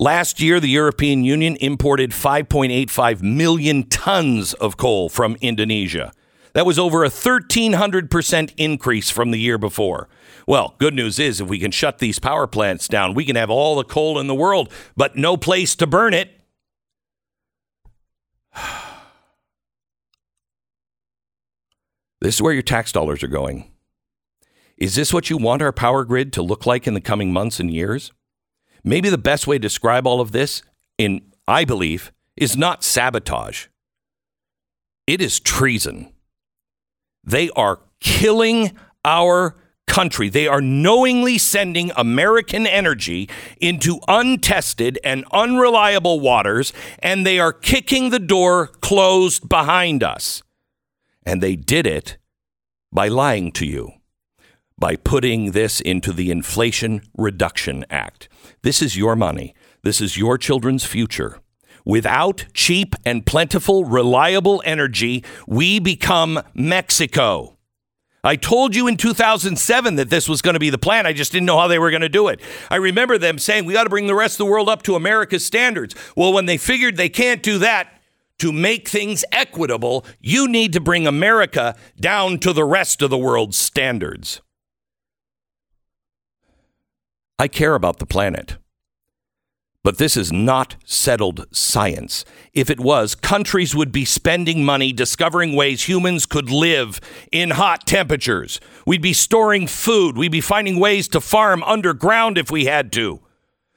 Last 0.00 0.40
year, 0.40 0.60
the 0.60 0.68
European 0.70 1.24
Union 1.24 1.58
imported 1.60 2.12
5.85 2.12 3.20
million 3.20 3.82
tons 3.82 4.54
of 4.54 4.78
coal 4.78 5.10
from 5.10 5.36
Indonesia. 5.42 6.14
That 6.54 6.64
was 6.64 6.78
over 6.78 7.04
a 7.04 7.10
1,300% 7.10 8.54
increase 8.56 9.10
from 9.10 9.30
the 9.30 9.38
year 9.38 9.58
before. 9.58 10.08
Well, 10.46 10.74
good 10.78 10.94
news 10.94 11.18
is 11.18 11.42
if 11.42 11.48
we 11.48 11.58
can 11.58 11.70
shut 11.70 11.98
these 11.98 12.18
power 12.18 12.46
plants 12.46 12.88
down, 12.88 13.12
we 13.12 13.26
can 13.26 13.36
have 13.36 13.50
all 13.50 13.76
the 13.76 13.84
coal 13.84 14.18
in 14.18 14.26
the 14.26 14.34
world, 14.34 14.72
but 14.96 15.16
no 15.16 15.36
place 15.36 15.76
to 15.76 15.86
burn 15.86 16.14
it. 16.14 16.30
This 22.22 22.36
is 22.36 22.42
where 22.42 22.52
your 22.52 22.62
tax 22.62 22.92
dollars 22.92 23.22
are 23.22 23.28
going. 23.28 23.70
Is 24.76 24.94
this 24.94 25.12
what 25.12 25.30
you 25.30 25.38
want 25.38 25.62
our 25.62 25.72
power 25.72 26.04
grid 26.04 26.34
to 26.34 26.42
look 26.42 26.66
like 26.66 26.86
in 26.86 26.92
the 26.92 27.00
coming 27.00 27.32
months 27.32 27.60
and 27.60 27.70
years? 27.70 28.12
Maybe 28.84 29.08
the 29.08 29.18
best 29.18 29.46
way 29.46 29.56
to 29.56 29.60
describe 29.60 30.06
all 30.06 30.20
of 30.20 30.32
this, 30.32 30.62
in 30.98 31.22
I 31.46 31.64
believe, 31.64 32.12
is 32.36 32.56
not 32.56 32.84
sabotage. 32.84 33.66
It 35.06 35.20
is 35.20 35.40
treason. 35.40 36.12
They 37.24 37.50
are 37.50 37.80
killing 38.00 38.72
our 39.04 39.56
country. 39.86 40.28
They 40.28 40.46
are 40.46 40.60
knowingly 40.60 41.36
sending 41.36 41.90
American 41.96 42.66
energy 42.66 43.28
into 43.60 43.98
untested 44.06 44.98
and 45.02 45.24
unreliable 45.32 46.20
waters, 46.20 46.72
and 47.00 47.26
they 47.26 47.40
are 47.40 47.52
kicking 47.52 48.10
the 48.10 48.20
door 48.20 48.68
closed 48.68 49.48
behind 49.48 50.02
us. 50.04 50.42
And 51.26 51.42
they 51.42 51.56
did 51.56 51.86
it 51.86 52.16
by 52.92 53.08
lying 53.08 53.50
to 53.52 53.66
you, 53.66 53.92
by 54.80 54.96
putting 54.96 55.52
this 55.52 55.80
into 55.80 56.12
the 56.12 56.30
Inflation 56.30 57.02
Reduction 57.16 57.84
Act. 57.90 58.28
This 58.62 58.82
is 58.82 58.96
your 58.96 59.14
money. 59.14 59.54
This 59.82 60.00
is 60.00 60.16
your 60.16 60.38
children's 60.38 60.84
future. 60.84 61.38
Without 61.84 62.46
cheap 62.52 62.94
and 63.04 63.24
plentiful, 63.24 63.84
reliable 63.84 64.62
energy, 64.64 65.24
we 65.46 65.78
become 65.78 66.42
Mexico. 66.54 67.56
I 68.22 68.36
told 68.36 68.74
you 68.74 68.86
in 68.86 68.96
2007 68.96 69.94
that 69.94 70.10
this 70.10 70.28
was 70.28 70.42
going 70.42 70.54
to 70.54 70.60
be 70.60 70.68
the 70.68 70.76
plan. 70.76 71.06
I 71.06 71.12
just 71.12 71.32
didn't 71.32 71.46
know 71.46 71.58
how 71.58 71.68
they 71.68 71.78
were 71.78 71.90
going 71.90 72.02
to 72.02 72.08
do 72.08 72.28
it. 72.28 72.40
I 72.68 72.76
remember 72.76 73.16
them 73.16 73.38
saying, 73.38 73.64
we 73.64 73.72
got 73.72 73.84
to 73.84 73.90
bring 73.90 74.06
the 74.06 74.14
rest 74.14 74.34
of 74.34 74.46
the 74.46 74.50
world 74.50 74.68
up 74.68 74.82
to 74.82 74.94
America's 74.94 75.44
standards. 75.44 75.94
Well, 76.16 76.32
when 76.32 76.44
they 76.46 76.58
figured 76.58 76.96
they 76.96 77.08
can't 77.08 77.42
do 77.42 77.58
that, 77.58 78.00
to 78.40 78.52
make 78.52 78.88
things 78.88 79.22
equitable, 79.32 80.04
you 80.18 80.48
need 80.48 80.72
to 80.72 80.80
bring 80.80 81.06
America 81.06 81.76
down 82.00 82.38
to 82.38 82.54
the 82.54 82.64
rest 82.64 83.02
of 83.02 83.10
the 83.10 83.18
world's 83.18 83.58
standards. 83.58 84.40
I 87.40 87.48
care 87.48 87.74
about 87.74 88.00
the 88.00 88.06
planet. 88.06 88.58
But 89.82 89.96
this 89.96 90.14
is 90.14 90.30
not 90.30 90.76
settled 90.84 91.46
science. 91.52 92.26
If 92.52 92.68
it 92.68 92.78
was, 92.78 93.14
countries 93.14 93.74
would 93.74 93.90
be 93.90 94.04
spending 94.04 94.62
money 94.62 94.92
discovering 94.92 95.56
ways 95.56 95.88
humans 95.88 96.26
could 96.26 96.50
live 96.50 97.00
in 97.32 97.52
hot 97.52 97.86
temperatures. 97.86 98.60
We'd 98.86 99.00
be 99.00 99.14
storing 99.14 99.66
food. 99.66 100.18
We'd 100.18 100.30
be 100.30 100.42
finding 100.42 100.78
ways 100.78 101.08
to 101.08 101.20
farm 101.22 101.62
underground 101.62 102.36
if 102.36 102.50
we 102.50 102.66
had 102.66 102.92
to. 102.92 103.20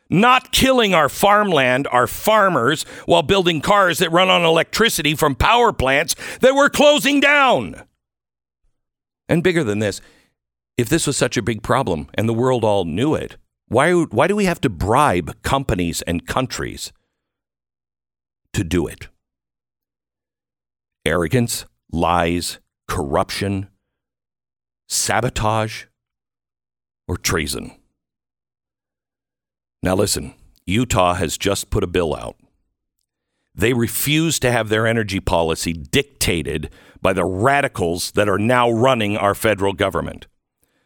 Not 0.10 0.52
killing 0.52 0.94
our 0.94 1.08
farmland, 1.08 1.88
our 1.90 2.06
farmers, 2.06 2.84
while 3.06 3.24
building 3.24 3.62
cars 3.62 4.00
that 4.00 4.12
run 4.12 4.30
on 4.30 4.44
electricity 4.44 5.16
from 5.16 5.36
power 5.36 5.72
plants 5.72 6.18
that 6.42 6.54
we're 6.54 6.70
closing 6.70 7.22
down. 7.22 7.82
And 9.30 9.42
bigger 9.42 9.64
than 9.64 9.80
this, 9.80 10.02
if 10.78 10.90
this 10.90 11.08
was 11.08 11.16
such 11.16 11.38
a 11.38 11.42
big 11.42 11.64
problem 11.64 12.10
and 12.16 12.28
the 12.28 12.34
world 12.34 12.66
all 12.66 12.84
knew 12.84 13.16
it, 13.16 13.38
why, 13.74 13.92
why 13.92 14.28
do 14.28 14.36
we 14.36 14.46
have 14.46 14.62
to 14.62 14.70
bribe 14.70 15.42
companies 15.42 16.04
and 16.04 16.28
countries 16.28 16.94
to 18.54 18.64
do 18.64 18.86
it? 18.86 19.08
Arrogance, 21.06 21.66
lies, 21.92 22.60
corruption, 22.88 23.70
sabotage, 24.88 25.86
or 27.08 27.18
treason. 27.18 27.72
Now, 29.82 29.96
listen 29.96 30.36
Utah 30.66 31.16
has 31.16 31.38
just 31.38 31.70
put 31.70 31.84
a 31.84 31.88
bill 31.88 32.16
out. 32.16 32.38
They 33.56 33.74
refuse 33.74 34.40
to 34.40 34.52
have 34.52 34.70
their 34.70 34.88
energy 34.88 35.20
policy 35.20 35.74
dictated 35.74 36.70
by 37.02 37.14
the 37.14 37.26
radicals 37.26 38.12
that 38.12 38.30
are 38.30 38.40
now 38.40 38.72
running 38.72 39.18
our 39.18 39.36
federal 39.36 39.74
government. 39.74 40.28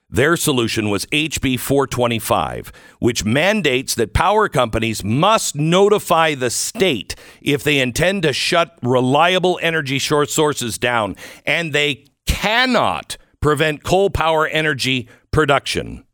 Their 0.10 0.38
solution 0.38 0.90
was 0.90 1.06
HB 1.08 1.60
425, 1.60 2.72
which 3.00 3.26
mandates 3.26 3.94
that 3.96 4.14
power 4.14 4.48
companies 4.48 5.04
must 5.04 5.56
notify 5.56 6.34
the 6.34 6.50
state 6.50 7.14
if 7.42 7.62
they 7.64 7.80
intend 7.80 8.24
to 8.24 8.32
shut 8.32 8.78
reliable 8.82 9.60
energy 9.62 10.00
sources 10.00 10.78
down, 10.78 11.18
and 11.46 11.74
they 11.74 12.06
cannot 12.26 13.18
prevent 13.42 13.84
coal 13.84 14.10
power 14.10 14.48
energy 14.48 15.10
production. 15.32 16.06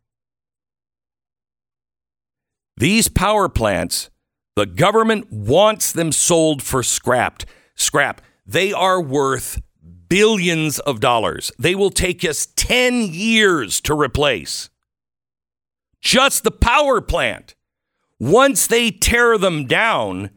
These 2.76 3.06
power 3.08 3.48
plants, 3.48 4.10
the 4.56 4.66
government 4.66 5.30
wants 5.30 5.92
them 5.92 6.10
sold 6.10 6.62
for 6.62 6.82
scrapped. 6.82 7.46
Scrap. 7.76 8.20
They 8.44 8.72
are 8.72 9.00
worth 9.00 9.60
billions 10.08 10.78
of 10.80 11.00
dollars. 11.00 11.52
They 11.58 11.74
will 11.74 11.90
take 11.90 12.24
us 12.24 12.46
10 12.56 13.08
years 13.12 13.80
to 13.82 13.98
replace. 13.98 14.70
Just 16.00 16.44
the 16.44 16.50
power 16.50 17.00
plant. 17.00 17.54
Once 18.20 18.66
they 18.66 18.90
tear 18.90 19.38
them 19.38 19.66
down, 19.66 20.30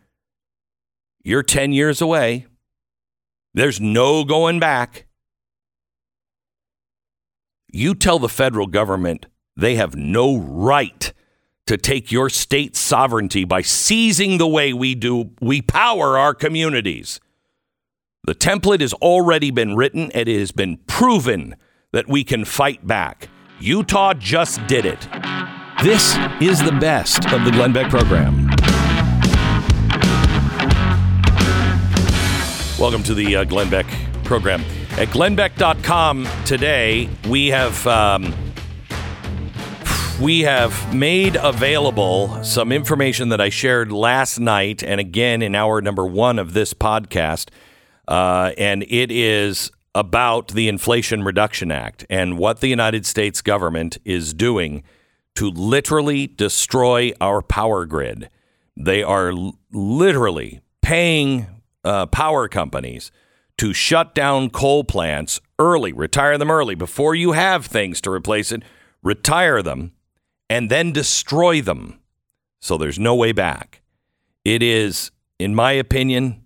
you're 1.23 1.43
10 1.43 1.73
years 1.73 2.01
away. 2.01 2.47
There's 3.53 3.81
no 3.81 4.23
going 4.23 4.59
back. 4.59 5.07
You 7.71 7.95
tell 7.95 8.19
the 8.19 8.29
federal 8.29 8.67
government 8.67 9.25
they 9.55 9.75
have 9.75 9.95
no 9.95 10.37
right 10.37 11.11
to 11.65 11.77
take 11.77 12.11
your 12.11 12.29
state 12.29 12.75
sovereignty 12.75 13.43
by 13.43 13.61
seizing 13.61 14.37
the 14.37 14.47
way 14.47 14.71
we 14.73 14.95
do 14.95 15.31
we 15.41 15.61
power 15.61 16.17
our 16.17 16.33
communities. 16.33 17.19
The 18.27 18.35
template 18.35 18.81
has 18.81 18.91
already 18.95 19.51
been 19.51 19.77
written 19.77 20.11
and 20.11 20.27
it 20.27 20.37
has 20.37 20.51
been 20.51 20.79
proven 20.85 21.55
that 21.93 22.09
we 22.09 22.25
can 22.25 22.43
fight 22.43 22.85
back. 22.85 23.29
Utah 23.61 24.13
just 24.15 24.67
did 24.67 24.85
it. 24.85 24.99
This 25.81 26.17
is 26.41 26.61
the 26.61 26.75
best 26.77 27.25
of 27.31 27.45
the 27.45 27.51
Glenn 27.51 27.71
Beck 27.71 27.89
program. 27.89 28.47
Welcome 32.77 33.01
to 33.03 33.13
the 33.13 33.37
uh, 33.37 33.43
Glenn 33.45 33.69
Beck 33.69 33.85
program. 34.25 34.59
At 34.97 35.07
glennbeck.com 35.07 36.27
today, 36.43 37.07
we 37.29 37.47
have 37.47 37.87
um, 37.87 38.35
we 40.19 40.41
have 40.41 40.93
made 40.93 41.37
available 41.37 42.43
some 42.43 42.73
information 42.73 43.29
that 43.29 43.39
I 43.39 43.47
shared 43.47 43.93
last 43.93 44.37
night 44.37 44.83
and 44.83 44.99
again 44.99 45.41
in 45.41 45.55
hour 45.55 45.81
number 45.81 46.05
one 46.05 46.37
of 46.39 46.51
this 46.51 46.73
podcast 46.73 47.51
uh, 48.07 48.51
and 48.57 48.83
it 48.83 49.11
is 49.11 49.71
about 49.93 50.49
the 50.49 50.67
Inflation 50.67 51.23
Reduction 51.23 51.71
Act 51.71 52.05
and 52.09 52.37
what 52.37 52.59
the 52.59 52.67
United 52.67 53.05
States 53.05 53.41
government 53.41 53.97
is 54.05 54.33
doing 54.33 54.83
to 55.35 55.49
literally 55.49 56.27
destroy 56.27 57.11
our 57.19 57.41
power 57.41 57.85
grid. 57.85 58.29
They 58.75 59.01
are 59.03 59.29
l- 59.29 59.57
literally 59.71 60.61
paying 60.81 61.47
uh, 61.83 62.05
power 62.07 62.47
companies 62.47 63.11
to 63.57 63.73
shut 63.73 64.13
down 64.13 64.51
coal 64.51 64.83
plants 64.83 65.39
early, 65.57 65.91
retire 65.91 66.37
them 66.37 66.51
early 66.51 66.75
before 66.75 67.15
you 67.15 67.31
have 67.31 67.65
things 67.65 67.99
to 68.01 68.11
replace 68.11 68.51
it, 68.51 68.61
retire 69.01 69.63
them, 69.63 69.93
and 70.49 70.69
then 70.69 70.91
destroy 70.91 71.61
them. 71.61 71.99
So 72.59 72.77
there's 72.77 72.99
no 72.99 73.15
way 73.15 73.31
back. 73.31 73.81
It 74.45 74.61
is, 74.61 75.11
in 75.39 75.55
my 75.55 75.71
opinion, 75.71 76.43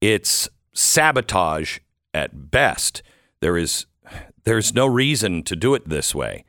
it's 0.00 0.48
sabotage 0.74 1.78
at 2.12 2.50
best. 2.50 3.02
There 3.40 3.56
is 3.56 3.86
there's 4.44 4.74
no 4.74 4.86
reason 4.86 5.42
to 5.44 5.56
do 5.56 5.74
it 5.74 5.88
this 5.88 6.14
way. 6.14 6.44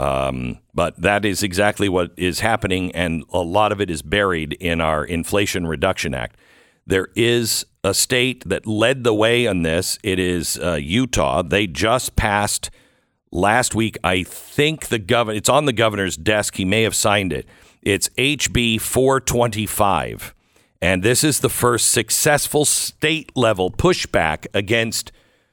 Um, 0.00 0.58
but 0.72 1.00
that 1.00 1.24
is 1.24 1.42
exactly 1.42 1.88
what 1.88 2.12
is 2.16 2.40
happening, 2.40 2.92
and 2.92 3.24
a 3.30 3.38
lot 3.38 3.72
of 3.72 3.80
it 3.80 3.90
is 3.90 4.02
buried 4.02 4.54
in 4.54 4.80
our 4.80 5.04
Inflation 5.04 5.66
Reduction 5.66 6.14
Act. 6.14 6.36
There 6.86 7.08
is 7.14 7.64
a 7.82 7.94
state 7.94 8.46
that 8.48 8.66
led 8.66 9.04
the 9.04 9.14
way 9.14 9.46
on 9.46 9.62
this. 9.62 9.98
It 10.02 10.18
is 10.18 10.58
uh, 10.58 10.74
Utah. 10.74 11.42
They 11.42 11.66
just 11.66 12.16
passed 12.16 12.70
last 13.30 13.74
week. 13.74 13.96
I 14.02 14.24
think 14.24 14.88
the 14.88 14.98
governor. 14.98 15.36
It's 15.36 15.48
on 15.48 15.64
the 15.66 15.72
governor's 15.72 16.16
desk. 16.16 16.56
He 16.56 16.64
may 16.64 16.82
have 16.82 16.94
signed 16.94 17.32
it. 17.32 17.46
It's 17.82 18.08
HB 18.10 18.80
425. 18.80 20.34
And 20.84 21.02
this 21.02 21.24
is 21.24 21.40
the 21.40 21.48
first 21.48 21.90
successful 21.90 22.66
state 22.66 23.34
level 23.34 23.70
pushback 23.70 24.46
against 24.52 25.12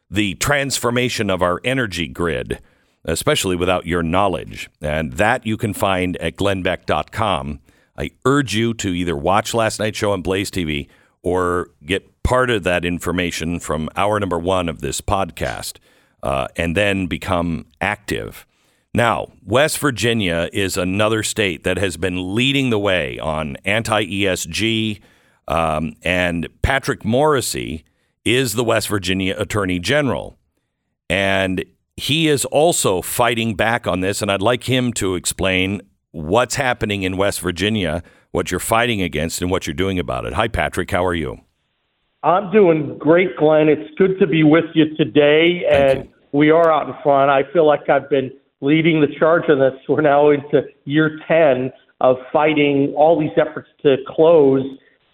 the 0.09 0.35
transformation 0.35 1.29
of 1.29 1.41
our 1.41 1.61
energy 1.63 2.09
grid, 2.09 2.59
especially 3.05 3.55
without 3.55 3.87
your 3.87 4.03
knowledge. 4.03 4.69
And 4.81 5.13
that 5.13 5.45
you 5.45 5.55
can 5.55 5.73
find 5.73 6.17
at 6.17 6.35
glennbeck.com. 6.35 7.61
I 7.97 8.11
urge 8.25 8.55
you 8.55 8.73
to 8.73 8.89
either 8.89 9.15
watch 9.15 9.53
last 9.53 9.79
night's 9.79 9.97
show 9.97 10.11
on 10.11 10.21
Blaze 10.21 10.51
TV 10.51 10.89
or 11.23 11.69
get 11.85 12.23
part 12.23 12.49
of 12.49 12.63
that 12.63 12.83
information 12.83 13.61
from 13.61 13.87
hour 13.95 14.19
number 14.19 14.37
one 14.37 14.67
of 14.67 14.81
this 14.81 14.99
podcast 14.99 15.77
uh, 16.23 16.49
and 16.57 16.75
then 16.75 17.07
become 17.07 17.67
active. 17.79 18.45
Now, 18.93 19.31
West 19.45 19.79
Virginia 19.79 20.49
is 20.51 20.75
another 20.75 21.23
state 21.23 21.63
that 21.63 21.77
has 21.77 21.95
been 21.95 22.35
leading 22.35 22.69
the 22.69 22.79
way 22.79 23.17
on 23.17 23.55
anti 23.63 24.03
ESG, 24.03 24.99
um, 25.51 25.97
and 26.01 26.47
Patrick 26.61 27.01
Morrisey 27.01 27.83
is 28.23 28.53
the 28.53 28.63
West 28.63 28.87
Virginia 28.87 29.35
Attorney 29.37 29.79
General. 29.79 30.37
And 31.09 31.65
he 31.97 32.29
is 32.29 32.45
also 32.45 33.01
fighting 33.01 33.55
back 33.55 33.85
on 33.85 33.99
this, 33.99 34.21
and 34.21 34.31
I'd 34.31 34.41
like 34.41 34.63
him 34.63 34.93
to 34.93 35.15
explain 35.15 35.81
what's 36.11 36.55
happening 36.55 37.03
in 37.03 37.17
West 37.17 37.41
Virginia, 37.41 38.01
what 38.31 38.49
you're 38.49 38.61
fighting 38.61 39.01
against, 39.01 39.41
and 39.41 39.51
what 39.51 39.67
you're 39.67 39.73
doing 39.73 39.99
about 39.99 40.25
it. 40.25 40.33
Hi, 40.33 40.47
Patrick. 40.47 40.89
How 40.89 41.05
are 41.05 41.13
you? 41.13 41.41
I'm 42.23 42.49
doing 42.51 42.97
great, 42.97 43.35
Glenn. 43.35 43.67
It's 43.67 43.93
good 43.97 44.19
to 44.19 44.27
be 44.27 44.43
with 44.43 44.65
you 44.73 44.95
today, 44.95 45.63
Thank 45.69 45.99
and 45.99 46.05
you. 46.05 46.13
we 46.31 46.49
are 46.49 46.71
out 46.71 46.87
in 46.87 46.95
front. 47.03 47.29
I 47.29 47.43
feel 47.51 47.67
like 47.67 47.89
I've 47.89 48.09
been 48.09 48.31
leading 48.61 49.01
the 49.01 49.07
charge 49.19 49.49
on 49.49 49.59
this. 49.59 49.73
We're 49.89 49.99
now 49.99 50.29
into 50.29 50.61
year 50.85 51.19
10 51.27 51.73
of 51.99 52.15
fighting 52.31 52.93
all 52.95 53.19
these 53.19 53.31
efforts 53.35 53.67
to 53.83 53.97
close 54.07 54.63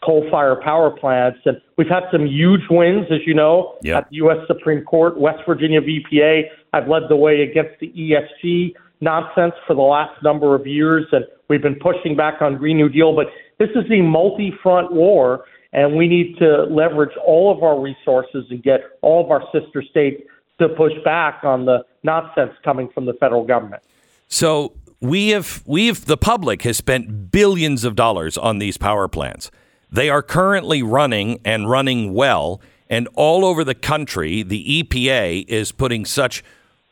coal 0.08 0.26
fired 0.32 0.62
power 0.62 0.90
plants. 0.90 1.40
And 1.46 1.62
we've 1.78 1.90
had 1.90 2.04
some 2.12 2.26
huge 2.26 2.62
wins, 2.70 3.06
as 3.12 3.20
you 3.28 3.34
know, 3.34 3.76
Yep. 3.84 3.98
at 3.98 4.10
the 4.10 4.16
U.S. 4.18 4.38
Supreme 4.48 4.84
Court, 4.86 5.20
West 5.20 5.40
Virginia 5.46 5.82
v. 5.82 6.04
EPA. 6.12 6.44
I've 6.74 6.88
led 6.88 7.04
the 7.10 7.16
way 7.18 7.42
against 7.42 7.80
the 7.82 7.90
ESG 7.90 8.74
nonsense 9.02 9.54
for 9.68 9.76
the 9.76 9.82
last 9.82 10.24
number 10.24 10.56
of 10.56 10.66
years, 10.66 11.06
and 11.12 11.26
we've 11.50 11.62
been 11.62 11.76
pushing 11.76 12.16
back 12.16 12.42
on 12.42 12.58
Green 12.58 12.78
New 12.78 12.90
Deal. 12.90 13.16
But 13.16 13.28
this 13.60 13.70
is 13.76 13.84
a 13.92 14.02
multi 14.02 14.54
front 14.64 14.92
war, 14.94 15.44
and 15.74 15.96
we 15.96 16.08
need 16.08 16.38
to 16.38 16.64
leverage 16.64 17.16
all 17.26 17.56
of 17.56 17.62
our 17.62 17.80
resources 17.80 18.46
and 18.50 18.64
get 18.64 18.82
all 19.02 19.24
of 19.24 19.30
our 19.30 19.44
sister 19.52 19.84
states 19.84 20.24
to 20.60 20.70
push 20.70 20.94
back 21.04 21.44
on 21.44 21.66
the 21.66 21.86
nonsense 22.04 22.54
coming 22.64 22.90
from 22.94 23.06
the 23.06 23.14
federal 23.14 23.46
government. 23.46 23.84
So 24.28 24.74
we 25.00 25.30
have 25.30 25.64
we've 25.66 26.06
the 26.06 26.18
public 26.18 26.64
has 26.64 26.78
spent 26.78 27.32
billions 27.32 27.84
of 27.84 27.96
dollars 27.96 28.38
on 28.38 28.60
these 28.60 28.78
power 28.78 29.08
plants. 29.08 29.52
They 29.92 30.10
are 30.10 30.22
currently 30.22 30.84
running 30.84 31.40
and 31.46 31.70
running 31.70 32.14
well, 32.14 32.62
and 32.90 33.08
all 33.16 33.46
over 33.46 33.64
the 33.64 33.76
country, 33.76 34.44
the 34.44 34.84
EPA 34.84 35.46
is 35.48 35.72
putting 35.72 36.06
such 36.06 36.44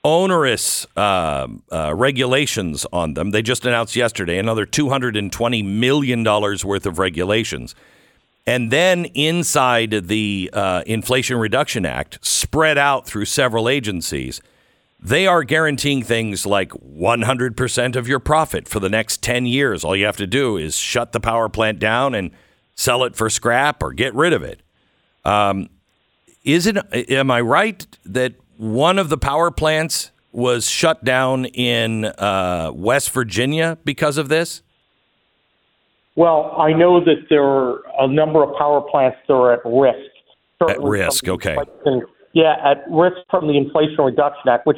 onerous 0.04 0.86
uh, 0.96 1.48
uh, 1.72 1.94
regulations 1.96 2.86
on 2.94 3.16
them. 3.16 3.32
They 3.32 3.42
just 3.42 3.66
announced 3.66 3.96
yesterday 3.96 4.38
another 4.38 4.66
two 4.66 4.90
hundred 4.90 5.18
and 5.18 5.32
twenty 5.32 5.64
million 5.64 6.24
dollars 6.24 6.64
worth 6.64 6.86
of 6.86 7.00
regulations. 7.00 7.76
And 8.48 8.70
then 8.72 9.06
inside 9.06 10.08
the 10.08 10.52
uh, 10.54 10.84
Inflation 10.86 11.38
Reduction 11.38 11.84
Act, 11.86 12.24
spread 12.24 12.78
out 12.78 13.08
through 13.08 13.26
several 13.26 13.68
agencies, 13.68 14.40
they 15.00 15.26
are 15.26 15.44
guaranteeing 15.44 16.04
things 16.04 16.46
like 16.46 16.70
100% 16.70 17.96
of 17.96 18.08
your 18.08 18.20
profit 18.20 18.68
for 18.68 18.80
the 18.80 18.90
next 18.90 19.24
10 19.24 19.48
years. 19.48 19.84
All 19.84 19.96
you 19.96 20.06
have 20.06 20.18
to 20.18 20.28
do 20.28 20.58
is 20.58 20.78
shut 20.78 21.12
the 21.12 21.20
power 21.20 21.50
plant 21.50 21.80
down 21.80 22.14
and 22.14 22.32
sell 22.76 23.04
it 23.04 23.16
for 23.16 23.30
scrap 23.30 23.82
or 23.82 23.94
get 23.94 24.14
rid 24.14 24.34
of 24.34 24.44
it. 24.44 24.62
Um, 25.24 25.70
is 26.44 26.68
it, 26.68 26.78
am 27.12 27.32
I 27.32 27.42
right 27.42 27.86
that 28.06 28.36
one 28.58 29.00
of 29.00 29.10
the 29.10 29.18
power 29.18 29.50
plants 29.50 30.12
was 30.32 30.70
shut 30.70 31.04
down 31.04 31.46
in 31.46 32.06
uh, 32.06 32.72
West 32.74 33.12
Virginia 33.12 33.78
because 33.84 34.18
of 34.18 34.30
this? 34.30 34.62
Well, 36.16 36.56
I 36.58 36.72
know 36.72 37.04
that 37.04 37.28
there 37.30 37.44
are 37.44 37.82
a 38.00 38.08
number 38.08 38.44
of 38.44 38.56
power 38.58 38.82
plants 38.82 39.18
that 39.28 39.34
are 39.34 39.54
at 39.54 39.62
risk. 39.66 40.12
At 40.70 40.82
risk, 40.82 41.28
okay. 41.28 41.58
Yeah, 42.34 42.56
at 42.64 42.84
risk 42.90 43.18
from 43.30 43.48
the 43.48 43.58
Inflation 43.58 43.98
Reduction 44.04 44.50
Act, 44.50 44.66
which, 44.66 44.78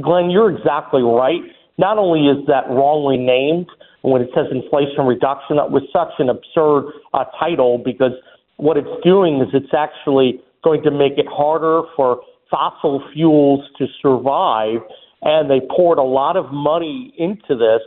Glenn, 0.00 0.30
you're 0.30 0.50
exactly 0.50 1.02
right. 1.02 1.40
Not 1.76 1.98
only 1.98 2.26
is 2.28 2.46
that 2.46 2.68
wrongly 2.68 3.18
named 3.18 3.66
when 4.02 4.22
it 4.22 4.30
says 4.34 4.46
inflation 4.50 5.06
reduction, 5.06 5.56
that 5.56 5.70
was 5.70 5.82
such 5.92 6.12
an 6.18 6.28
absurd 6.28 6.92
uh, 7.14 7.24
title 7.38 7.78
because 7.84 8.12
what 8.56 8.76
it's 8.76 8.88
doing 9.04 9.40
is 9.40 9.48
it's 9.52 9.74
actually 9.76 10.40
going 10.62 10.82
to 10.82 10.90
make 10.90 11.18
it 11.18 11.26
harder 11.28 11.82
for 11.96 12.20
fossil 12.50 13.02
fuels 13.12 13.64
to 13.78 13.86
survive. 14.00 14.80
And 15.22 15.50
they 15.50 15.60
poured 15.74 15.98
a 15.98 16.02
lot 16.02 16.36
of 16.36 16.52
money 16.52 17.12
into 17.18 17.56
this. 17.56 17.80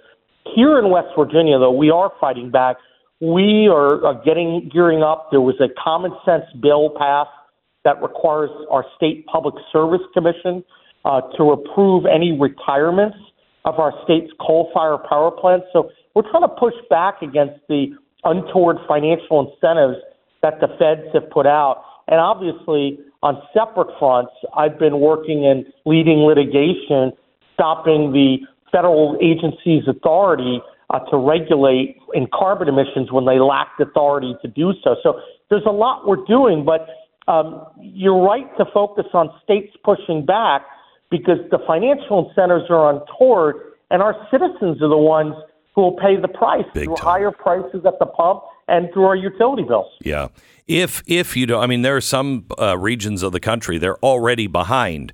Here 0.55 0.79
in 0.79 0.89
West 0.89 1.09
Virginia, 1.17 1.59
though, 1.59 1.71
we 1.71 1.89
are 1.89 2.11
fighting 2.19 2.51
back. 2.51 2.77
We 3.21 3.67
are, 3.67 4.05
are 4.05 4.21
getting 4.25 4.69
gearing 4.73 5.03
up. 5.03 5.29
There 5.31 5.41
was 5.41 5.55
a 5.61 5.69
common 5.81 6.11
sense 6.25 6.43
bill 6.61 6.89
passed 6.97 7.29
that 7.83 8.01
requires 8.01 8.49
our 8.69 8.85
state 8.95 9.25
public 9.27 9.55
service 9.71 10.01
commission 10.13 10.63
uh, 11.05 11.21
to 11.37 11.51
approve 11.51 12.05
any 12.05 12.37
retirements 12.37 13.17
of 13.65 13.79
our 13.79 13.93
state's 14.03 14.31
coal-fired 14.39 15.03
power 15.09 15.31
plants. 15.31 15.67
So 15.73 15.91
we're 16.15 16.29
trying 16.29 16.43
to 16.43 16.55
push 16.59 16.73
back 16.89 17.21
against 17.21 17.59
the 17.69 17.87
untoward 18.23 18.77
financial 18.87 19.39
incentives 19.39 19.97
that 20.41 20.59
the 20.59 20.67
feds 20.79 21.07
have 21.13 21.29
put 21.29 21.45
out. 21.45 21.83
And 22.07 22.19
obviously, 22.19 22.99
on 23.23 23.41
separate 23.53 23.89
fronts, 23.99 24.31
I've 24.57 24.79
been 24.79 24.99
working 24.99 25.45
and 25.45 25.65
leading 25.85 26.19
litigation, 26.19 27.13
stopping 27.53 28.11
the 28.11 28.37
federal 28.71 29.17
agency's 29.21 29.87
authority 29.87 30.61
uh, 30.89 30.99
to 31.11 31.17
regulate 31.17 31.97
in 32.13 32.27
carbon 32.33 32.67
emissions 32.67 33.11
when 33.11 33.25
they 33.25 33.39
lacked 33.39 33.79
authority 33.79 34.35
to 34.41 34.47
do 34.47 34.73
so. 34.83 34.95
So 35.03 35.19
there's 35.49 35.65
a 35.65 35.71
lot 35.71 36.07
we're 36.07 36.25
doing, 36.25 36.65
but 36.65 36.87
um, 37.31 37.65
you're 37.79 38.21
right 38.21 38.47
to 38.57 38.65
focus 38.73 39.05
on 39.13 39.29
states 39.43 39.75
pushing 39.83 40.25
back 40.25 40.63
because 41.11 41.37
the 41.51 41.59
financial 41.67 42.27
incentives 42.29 42.65
are 42.69 42.89
untoward, 42.89 43.57
and 43.91 44.01
our 44.01 44.15
citizens 44.31 44.81
are 44.81 44.89
the 44.89 44.97
ones 44.97 45.35
who 45.75 45.81
will 45.81 45.97
pay 45.97 46.19
the 46.19 46.27
price 46.27 46.65
Big 46.73 46.85
through 46.85 46.95
time. 46.95 47.05
higher 47.05 47.31
prices 47.31 47.85
at 47.85 47.99
the 47.99 48.05
pump 48.05 48.41
and 48.67 48.89
through 48.93 49.05
our 49.05 49.15
utility 49.15 49.63
bills. 49.63 49.91
Yeah. 50.01 50.29
If 50.67 51.03
if 51.05 51.35
you 51.35 51.45
don't, 51.45 51.61
I 51.61 51.67
mean, 51.67 51.81
there 51.81 51.97
are 51.97 52.01
some 52.01 52.45
uh, 52.57 52.77
regions 52.77 53.23
of 53.23 53.33
the 53.33 53.39
country 53.39 53.77
they're 53.77 53.97
already 53.97 54.47
behind 54.47 55.11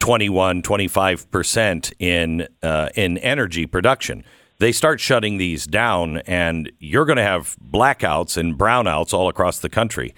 21, 0.00 0.62
25 0.62 1.30
percent 1.30 1.92
in 1.98 2.46
uh, 2.62 2.90
in 2.94 3.18
energy 3.18 3.66
production. 3.66 4.24
They 4.58 4.72
start 4.72 5.00
shutting 5.00 5.38
these 5.38 5.66
down, 5.66 6.18
and 6.18 6.70
you're 6.78 7.04
going 7.04 7.16
to 7.16 7.22
have 7.22 7.56
blackouts 7.64 8.36
and 8.36 8.58
brownouts 8.58 9.14
all 9.14 9.28
across 9.28 9.60
the 9.60 9.68
country. 9.68 10.14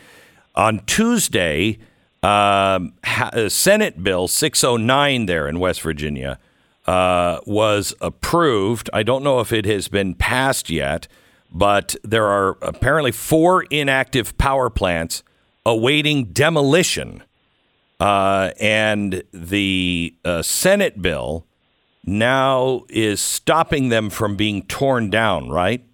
On 0.54 0.80
Tuesday, 0.86 1.78
um, 2.22 2.92
uh, 3.04 3.48
Senate 3.48 4.02
Bill 4.02 4.28
609 4.28 5.26
there 5.26 5.48
in 5.48 5.58
West 5.58 5.80
Virginia 5.82 6.38
uh, 6.86 7.40
was 7.46 7.94
approved. 8.00 8.90
I 8.92 9.02
don't 9.02 9.22
know 9.22 9.40
if 9.40 9.52
it 9.52 9.64
has 9.64 9.88
been 9.88 10.14
passed 10.14 10.70
yet, 10.70 11.08
but 11.52 11.96
there 12.02 12.26
are 12.26 12.58
apparently 12.62 13.12
four 13.12 13.64
inactive 13.64 14.36
power 14.38 14.70
plants 14.70 15.22
awaiting 15.64 16.26
demolition. 16.26 17.22
Uh, 17.98 18.50
and 18.60 19.22
the 19.32 20.14
uh, 20.24 20.40
Senate 20.42 21.02
bill 21.02 21.46
now 22.04 22.84
is 22.88 23.20
stopping 23.20 23.90
them 23.90 24.08
from 24.08 24.36
being 24.36 24.62
torn 24.62 25.10
down, 25.10 25.50
right? 25.50 25.84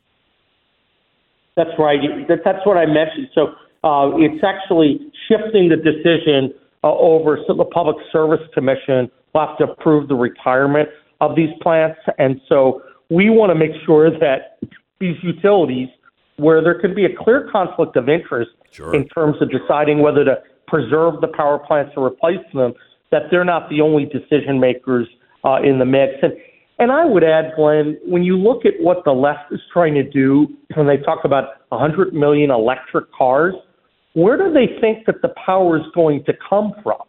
That's 1.57 1.71
right. 1.79 1.99
That's 2.29 2.65
what 2.65 2.77
I 2.77 2.87
mentioned. 2.87 3.29
So 3.35 3.49
uh, 3.83 4.17
it's 4.17 4.45
actually 4.45 5.01
shifting 5.29 5.69
the 5.69 5.77
decision 5.77 6.53
uh, 6.85 6.93
over. 6.93 7.39
So 7.47 7.55
the 7.55 7.65
Public 7.65 7.97
Service 8.13 8.41
Commission 8.55 9.11
will 9.35 9.47
have 9.47 9.59
to 9.59 9.65
approve 9.65 10.09
the 10.09 10.15
retirement 10.15 10.89
of 11.21 11.35
these 11.35 11.51
plants, 11.63 11.99
and 12.19 12.41
so 12.49 12.83
we 13.11 13.31
want 13.31 13.51
to 13.51 13.55
make 13.55 13.71
sure 13.85 14.11
that 14.11 14.59
these 15.01 15.17
utilities, 15.23 15.89
where 16.37 16.63
there 16.63 16.79
could 16.79 16.95
be 16.95 17.05
a 17.05 17.17
clear 17.17 17.49
conflict 17.51 17.97
of 17.97 18.09
interest 18.09 18.51
Sure. 18.71 18.95
in 18.95 19.09
terms 19.09 19.37
of 19.41 19.51
deciding 19.51 20.01
whether 20.01 20.25
to 20.25 20.37
preserve 20.67 21.21
the 21.23 21.29
power 21.29 21.59
plants 21.59 21.93
or 21.97 22.07
replace 22.07 22.45
them, 22.53 22.75
that 23.11 23.23
they're 23.31 23.45
not 23.45 23.71
the 23.71 23.81
only 23.81 24.05
decision 24.05 24.61
makers 24.61 25.07
uh, 25.45 25.63
in 25.63 25.79
the 25.79 25.85
mix. 25.85 26.13
And 26.23 26.33
and 26.79 26.93
I 26.93 27.07
would 27.07 27.25
add, 27.25 27.53
Glenn, 27.57 27.97
when 28.05 28.23
you 28.23 28.37
look 28.37 28.67
at 28.67 28.75
what 28.81 29.03
the 29.05 29.13
left 29.13 29.51
is 29.51 29.61
trying 29.73 29.95
to 29.95 30.03
do 30.03 30.47
when 30.75 30.87
they 30.87 30.99
talk 30.99 31.25
about 31.25 31.63
100 31.71 32.13
million 32.13 32.51
electric 32.51 33.11
cars, 33.13 33.55
where 34.17 34.39
do 34.39 34.51
they 34.51 34.81
think 34.81 35.05
that 35.05 35.21
the 35.21 35.29
power 35.45 35.77
is 35.77 35.85
going 35.95 36.25
to 36.25 36.33
come 36.49 36.73
from? 36.83 37.03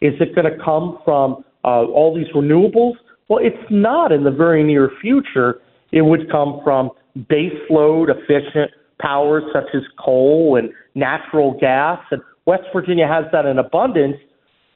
Is 0.00 0.14
it 0.20 0.32
going 0.32 0.46
to 0.46 0.64
come 0.64 0.98
from 1.04 1.44
uh, 1.64 1.86
all 1.86 2.14
these 2.14 2.32
renewables? 2.36 2.92
Well, 3.28 3.40
it's 3.42 3.68
not 3.68 4.12
in 4.12 4.22
the 4.22 4.30
very 4.30 4.62
near 4.62 4.88
future. 5.00 5.60
It 5.90 6.02
would 6.02 6.30
come 6.30 6.60
from 6.62 6.90
base 7.28 7.58
load 7.68 8.10
efficient 8.10 8.70
power 9.00 9.42
such 9.52 9.74
as 9.74 9.82
coal 9.98 10.56
and 10.56 10.70
natural 10.94 11.58
gas. 11.58 11.98
And 12.12 12.22
West 12.46 12.62
Virginia 12.72 13.08
has 13.08 13.24
that 13.32 13.44
in 13.44 13.58
abundance. 13.58 14.16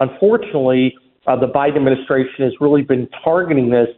Unfortunately, 0.00 0.92
uh, 1.28 1.38
the 1.38 1.46
Biden 1.46 1.76
administration 1.76 2.44
has 2.44 2.52
really 2.60 2.82
been 2.82 3.08
targeting 3.22 3.70
this 3.70 3.88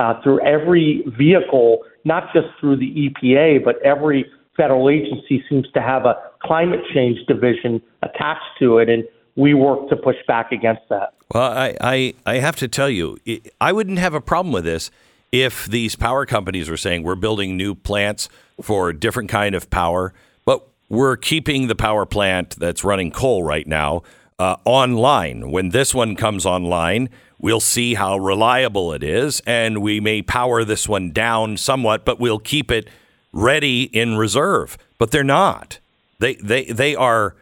uh, 0.00 0.14
through 0.22 0.40
every 0.46 1.04
vehicle 1.18 1.80
not 2.06 2.24
just 2.32 2.46
through 2.58 2.76
the 2.76 3.10
EPA, 3.10 3.64
but 3.64 3.76
every 3.84 4.24
federal 4.56 4.88
agency 4.88 5.44
seems 5.48 5.70
to 5.72 5.80
have 5.80 6.04
a 6.04 6.16
climate 6.42 6.80
change 6.92 7.18
division 7.26 7.82
attached 8.02 8.58
to 8.60 8.78
it, 8.78 8.88
and 8.88 9.04
we 9.36 9.54
work 9.54 9.88
to 9.88 9.96
push 9.96 10.16
back 10.26 10.52
against 10.52 10.82
that. 10.90 11.14
Well, 11.32 11.50
I, 11.50 11.76
I, 11.80 12.14
I 12.26 12.34
have 12.36 12.56
to 12.56 12.68
tell 12.68 12.90
you, 12.90 13.18
I 13.60 13.72
wouldn't 13.72 13.98
have 13.98 14.14
a 14.14 14.20
problem 14.20 14.52
with 14.52 14.64
this 14.64 14.90
if 15.32 15.66
these 15.66 15.96
power 15.96 16.26
companies 16.26 16.70
were 16.70 16.76
saying 16.76 17.02
we're 17.02 17.16
building 17.16 17.56
new 17.56 17.74
plants 17.74 18.28
for 18.62 18.90
a 18.90 18.98
different 18.98 19.28
kind 19.28 19.54
of 19.54 19.68
power, 19.70 20.14
but 20.44 20.64
we're 20.88 21.16
keeping 21.16 21.66
the 21.66 21.74
power 21.74 22.06
plant 22.06 22.50
that's 22.56 22.84
running 22.84 23.10
coal 23.10 23.42
right 23.42 23.66
now 23.66 24.02
uh, 24.38 24.56
online. 24.64 25.50
When 25.50 25.70
this 25.70 25.94
one 25.94 26.14
comes 26.14 26.46
online, 26.46 27.08
we'll 27.38 27.60
see 27.60 27.94
how 27.94 28.16
reliable 28.18 28.92
it 28.92 29.02
is, 29.02 29.42
and 29.46 29.82
we 29.82 29.98
may 29.98 30.22
power 30.22 30.64
this 30.64 30.88
one 30.88 31.10
down 31.10 31.56
somewhat, 31.56 32.04
but 32.04 32.20
we'll 32.20 32.38
keep 32.38 32.70
it 32.70 32.88
ready 33.34 33.82
in 33.82 34.16
reserve. 34.16 34.78
But 34.98 35.10
they're 35.10 35.24
not. 35.24 35.80
They 36.20 36.36
they 36.36 36.64
they 36.64 36.94
are 36.94 37.34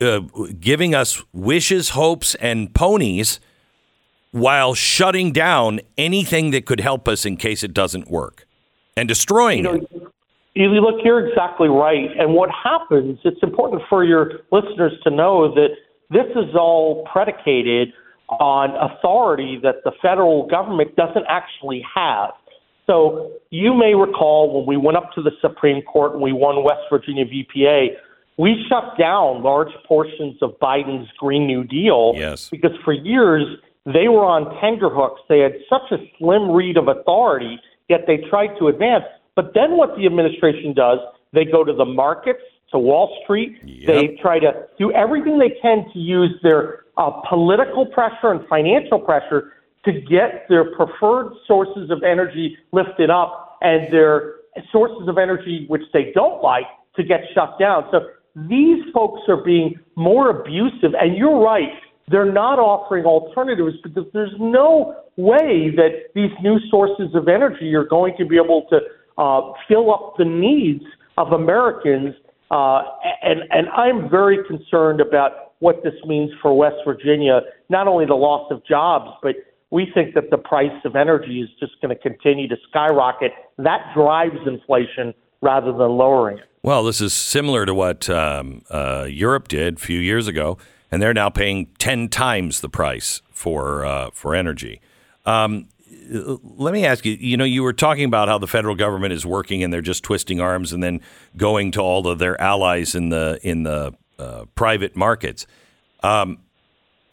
uh, 0.00 0.20
giving 0.60 0.94
us 0.94 1.22
wishes, 1.32 1.90
hopes, 1.90 2.34
and 2.34 2.74
ponies 2.74 3.40
while 4.32 4.74
shutting 4.74 5.32
down 5.32 5.80
anything 5.96 6.50
that 6.50 6.66
could 6.66 6.80
help 6.80 7.08
us 7.08 7.24
in 7.24 7.38
case 7.38 7.62
it 7.62 7.72
doesn't 7.72 8.10
work 8.10 8.46
and 8.96 9.08
destroying 9.08 9.58
you 9.58 9.62
know, 9.62 9.74
it. 9.74 10.12
You 10.54 10.68
look, 10.68 11.00
you're 11.04 11.26
exactly 11.28 11.68
right. 11.68 12.08
And 12.18 12.34
what 12.34 12.50
happens, 12.50 13.18
it's 13.24 13.42
important 13.42 13.82
for 13.88 14.04
your 14.04 14.40
listeners 14.50 14.92
to 15.04 15.10
know 15.10 15.54
that 15.54 15.68
this 16.10 16.26
is 16.34 16.54
all 16.54 17.06
predicated 17.12 17.92
on 18.28 18.70
authority 18.76 19.58
that 19.62 19.76
the 19.84 19.92
federal 20.02 20.46
government 20.46 20.96
doesn't 20.96 21.24
actually 21.28 21.84
have. 21.94 22.30
So 22.86 23.32
you 23.50 23.74
may 23.74 23.94
recall 23.94 24.56
when 24.56 24.66
we 24.66 24.76
went 24.76 24.96
up 24.96 25.12
to 25.14 25.22
the 25.22 25.32
Supreme 25.40 25.82
Court 25.82 26.12
and 26.12 26.22
we 26.22 26.32
won 26.32 26.62
West 26.62 26.82
Virginia 26.90 27.24
v. 27.24 27.46
EPA, 27.54 27.88
we 28.38 28.64
shut 28.68 28.98
down 28.98 29.42
large 29.42 29.72
portions 29.86 30.36
of 30.42 30.58
Biden's 30.60 31.10
Green 31.18 31.46
New 31.46 31.64
Deal 31.64 32.12
yes. 32.16 32.48
because 32.48 32.72
for 32.84 32.92
years 32.92 33.44
they 33.86 34.08
were 34.08 34.24
on 34.24 34.54
tenterhooks. 34.60 35.20
They 35.28 35.40
had 35.40 35.54
such 35.68 35.90
a 35.90 35.96
slim 36.18 36.50
reed 36.50 36.76
of 36.76 36.88
authority, 36.88 37.58
yet 37.88 38.02
they 38.06 38.18
tried 38.28 38.58
to 38.58 38.68
advance. 38.68 39.04
But 39.34 39.52
then 39.54 39.76
what 39.76 39.96
the 39.96 40.06
administration 40.06 40.74
does, 40.74 40.98
they 41.32 41.44
go 41.44 41.64
to 41.64 41.72
the 41.72 41.84
markets, 41.84 42.40
to 42.72 42.78
Wall 42.78 43.16
Street. 43.22 43.58
Yep. 43.64 43.86
They 43.86 44.18
try 44.20 44.38
to 44.40 44.66
do 44.78 44.92
everything 44.92 45.38
they 45.38 45.54
can 45.62 45.84
to 45.92 45.98
use 45.98 46.34
their 46.42 46.84
uh, 46.96 47.10
political 47.28 47.86
pressure 47.86 48.32
and 48.32 48.46
financial 48.48 48.98
pressure 48.98 49.52
to 49.86 49.92
get 49.92 50.46
their 50.48 50.76
preferred 50.76 51.32
sources 51.46 51.90
of 51.90 52.02
energy 52.02 52.56
lifted 52.72 53.10
up 53.10 53.58
and 53.62 53.92
their 53.92 54.36
sources 54.70 55.08
of 55.08 55.18
energy 55.18 55.64
which 55.68 55.82
they 55.92 56.12
don't 56.14 56.42
like 56.42 56.66
to 56.96 57.02
get 57.02 57.20
shut 57.34 57.58
down. 57.58 57.84
So 57.90 58.00
these 58.48 58.82
folks 58.92 59.22
are 59.28 59.42
being 59.42 59.74
more 59.94 60.30
abusive. 60.30 60.92
And 61.00 61.16
you're 61.16 61.40
right, 61.40 61.72
they're 62.08 62.32
not 62.32 62.58
offering 62.58 63.04
alternatives 63.04 63.76
because 63.82 64.04
there's 64.12 64.34
no 64.38 64.94
way 65.16 65.70
that 65.76 66.10
these 66.14 66.30
new 66.42 66.58
sources 66.70 67.14
of 67.14 67.28
energy 67.28 67.74
are 67.74 67.84
going 67.84 68.14
to 68.18 68.26
be 68.26 68.36
able 68.36 68.66
to 68.70 68.80
uh, 69.18 69.52
fill 69.66 69.92
up 69.92 70.14
the 70.18 70.24
needs 70.24 70.84
of 71.16 71.32
Americans 71.32 72.14
uh, 72.50 72.82
and, 73.22 73.40
and 73.50 73.68
I'm 73.68 74.08
very 74.08 74.38
concerned 74.46 75.00
about 75.00 75.54
what 75.58 75.82
this 75.82 75.94
means 76.04 76.30
for 76.40 76.56
West 76.56 76.76
Virginia, 76.86 77.40
not 77.68 77.88
only 77.88 78.06
the 78.06 78.14
loss 78.14 78.50
of 78.50 78.64
jobs, 78.64 79.10
but 79.22 79.34
we 79.70 79.90
think 79.92 80.14
that 80.14 80.30
the 80.30 80.38
price 80.38 80.84
of 80.84 80.96
energy 80.96 81.40
is 81.40 81.48
just 81.58 81.80
going 81.80 81.94
to 81.94 82.00
continue 82.00 82.48
to 82.48 82.56
skyrocket. 82.68 83.32
That 83.58 83.80
drives 83.94 84.38
inflation 84.46 85.12
rather 85.42 85.72
than 85.72 85.90
lowering 85.96 86.38
it. 86.38 86.44
Well, 86.62 86.84
this 86.84 87.00
is 87.00 87.12
similar 87.12 87.66
to 87.66 87.74
what 87.74 88.08
um, 88.08 88.62
uh, 88.70 89.06
Europe 89.08 89.48
did 89.48 89.76
a 89.76 89.80
few 89.80 90.00
years 90.00 90.26
ago, 90.26 90.58
and 90.90 91.00
they're 91.00 91.14
now 91.14 91.30
paying 91.30 91.66
10 91.78 92.08
times 92.08 92.60
the 92.60 92.68
price 92.68 93.22
for, 93.30 93.84
uh, 93.84 94.10
for 94.12 94.34
energy. 94.34 94.80
Um, 95.24 95.68
let 96.08 96.72
me 96.72 96.84
ask 96.84 97.04
you 97.04 97.12
you 97.12 97.36
know 97.36 97.44
you 97.44 97.62
were 97.62 97.72
talking 97.72 98.04
about 98.04 98.28
how 98.28 98.38
the 98.38 98.46
federal 98.46 98.74
government 98.74 99.12
is 99.12 99.26
working 99.26 99.62
and 99.62 99.72
they're 99.72 99.80
just 99.80 100.02
twisting 100.02 100.40
arms 100.40 100.72
and 100.72 100.82
then 100.82 101.00
going 101.36 101.72
to 101.72 101.80
all 101.80 102.06
of 102.06 102.18
their 102.18 102.40
allies 102.40 102.94
in 102.94 103.08
the 103.08 103.38
in 103.42 103.62
the 103.64 103.92
uh, 104.18 104.44
private 104.54 104.96
markets 104.96 105.46
um, 106.02 106.38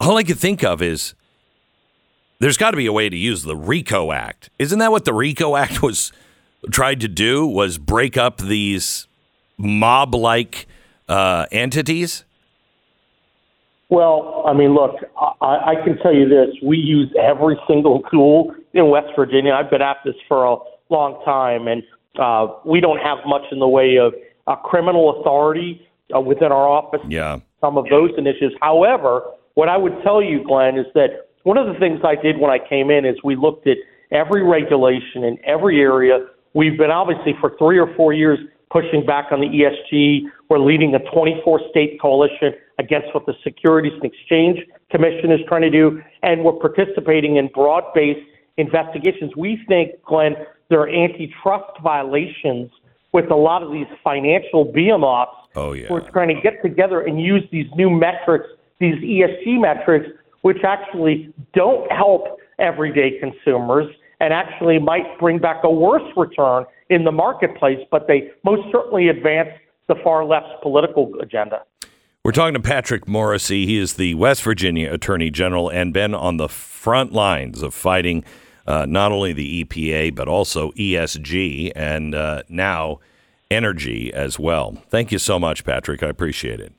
all 0.00 0.16
i 0.16 0.22
could 0.22 0.38
think 0.38 0.62
of 0.62 0.82
is 0.82 1.14
there's 2.44 2.58
got 2.58 2.72
to 2.72 2.76
be 2.76 2.84
a 2.84 2.92
way 2.92 3.08
to 3.08 3.16
use 3.16 3.42
the 3.44 3.56
rico 3.56 4.12
act 4.12 4.50
isn't 4.58 4.78
that 4.78 4.90
what 4.90 5.06
the 5.06 5.14
rico 5.14 5.56
act 5.56 5.82
was 5.82 6.12
tried 6.70 7.00
to 7.00 7.08
do 7.08 7.46
was 7.46 7.78
break 7.78 8.18
up 8.18 8.36
these 8.36 9.06
mob 9.56 10.14
like 10.14 10.66
uh, 11.08 11.46
entities 11.50 12.24
well, 13.90 14.42
I 14.46 14.54
mean, 14.54 14.74
look, 14.74 14.96
I, 15.40 15.44
I 15.44 15.74
can 15.84 15.98
tell 15.98 16.12
you 16.12 16.28
this: 16.28 16.48
we 16.62 16.78
use 16.78 17.14
every 17.20 17.56
single 17.68 18.02
tool 18.10 18.54
in 18.72 18.88
West 18.88 19.08
Virginia. 19.14 19.52
I've 19.52 19.70
been 19.70 19.82
at 19.82 19.98
this 20.04 20.14
for 20.26 20.44
a 20.44 20.56
long 20.88 21.22
time, 21.24 21.68
and 21.68 21.82
uh, 22.18 22.54
we 22.64 22.80
don't 22.80 22.98
have 22.98 23.18
much 23.26 23.42
in 23.52 23.58
the 23.58 23.68
way 23.68 23.96
of 23.96 24.14
uh, 24.46 24.56
criminal 24.56 25.20
authority 25.20 25.86
uh, 26.16 26.18
within 26.20 26.50
our 26.50 26.66
office. 26.66 27.02
Yeah, 27.08 27.40
some 27.60 27.76
of 27.76 27.84
those 27.90 28.10
initiatives. 28.16 28.54
However, 28.60 29.22
what 29.52 29.68
I 29.68 29.76
would 29.76 30.02
tell 30.02 30.22
you, 30.22 30.42
Glenn, 30.44 30.76
is 30.78 30.86
that 30.94 31.23
one 31.44 31.58
of 31.58 31.66
the 31.66 31.78
things 31.78 32.00
I 32.04 32.16
did 32.20 32.38
when 32.38 32.50
I 32.50 32.58
came 32.58 32.90
in 32.90 33.04
is 33.04 33.16
we 33.22 33.36
looked 33.36 33.66
at 33.66 33.76
every 34.10 34.42
regulation 34.42 35.24
in 35.24 35.38
every 35.44 35.80
area. 35.80 36.26
We've 36.54 36.76
been 36.76 36.90
obviously 36.90 37.34
for 37.40 37.54
three 37.58 37.78
or 37.78 37.94
four 37.94 38.12
years 38.12 38.38
pushing 38.70 39.06
back 39.06 39.26
on 39.30 39.40
the 39.40 39.46
ESG. 39.46 40.22
We're 40.48 40.58
leading 40.58 40.94
a 40.94 40.98
24 41.12 41.60
state 41.70 42.00
coalition 42.00 42.54
against 42.78 43.14
what 43.14 43.26
the 43.26 43.34
Securities 43.44 43.92
and 43.92 44.04
Exchange 44.04 44.58
Commission 44.90 45.30
is 45.30 45.40
trying 45.46 45.62
to 45.62 45.70
do, 45.70 46.02
and 46.22 46.44
we're 46.44 46.52
participating 46.52 47.36
in 47.36 47.48
broad 47.48 47.84
based 47.94 48.26
investigations. 48.56 49.32
We 49.36 49.60
think, 49.68 50.02
Glenn, 50.06 50.34
there 50.70 50.80
are 50.80 50.88
antitrust 50.88 51.78
violations 51.82 52.70
with 53.12 53.30
a 53.30 53.36
lot 53.36 53.62
of 53.62 53.70
these 53.70 53.86
financial 54.02 54.64
behemoths 54.64 55.44
oh, 55.56 55.72
yeah. 55.72 55.86
We're 55.90 56.08
trying 56.10 56.34
to 56.34 56.40
get 56.40 56.62
together 56.62 57.02
and 57.02 57.20
use 57.20 57.42
these 57.52 57.66
new 57.76 57.90
metrics, 57.90 58.46
these 58.80 58.96
ESG 58.96 59.60
metrics, 59.60 60.08
which 60.44 60.58
actually 60.62 61.32
don't 61.54 61.90
help 61.90 62.38
everyday 62.58 63.18
consumers 63.18 63.86
and 64.20 64.34
actually 64.34 64.78
might 64.78 65.18
bring 65.18 65.38
back 65.38 65.64
a 65.64 65.70
worse 65.70 66.02
return 66.18 66.66
in 66.90 67.02
the 67.04 67.10
marketplace, 67.10 67.78
but 67.90 68.06
they 68.06 68.30
most 68.44 68.60
certainly 68.70 69.08
advance 69.08 69.48
the 69.88 69.94
far 70.04 70.22
left's 70.22 70.52
political 70.62 71.10
agenda. 71.18 71.62
We're 72.22 72.32
talking 72.32 72.52
to 72.52 72.60
Patrick 72.60 73.06
Morrisey. 73.06 73.64
He 73.64 73.78
is 73.78 73.94
the 73.94 74.12
West 74.16 74.42
Virginia 74.42 74.92
Attorney 74.92 75.30
General 75.30 75.70
and 75.70 75.94
been 75.94 76.14
on 76.14 76.36
the 76.36 76.50
front 76.50 77.12
lines 77.12 77.62
of 77.62 77.72
fighting 77.72 78.22
uh, 78.66 78.84
not 78.86 79.12
only 79.12 79.32
the 79.32 79.64
EPA, 79.64 80.14
but 80.14 80.28
also 80.28 80.72
ESG 80.72 81.72
and 81.74 82.14
uh, 82.14 82.42
now 82.50 83.00
energy 83.50 84.12
as 84.12 84.38
well. 84.38 84.76
Thank 84.90 85.10
you 85.10 85.18
so 85.18 85.38
much, 85.38 85.64
Patrick. 85.64 86.02
I 86.02 86.08
appreciate 86.08 86.60
it. 86.60 86.74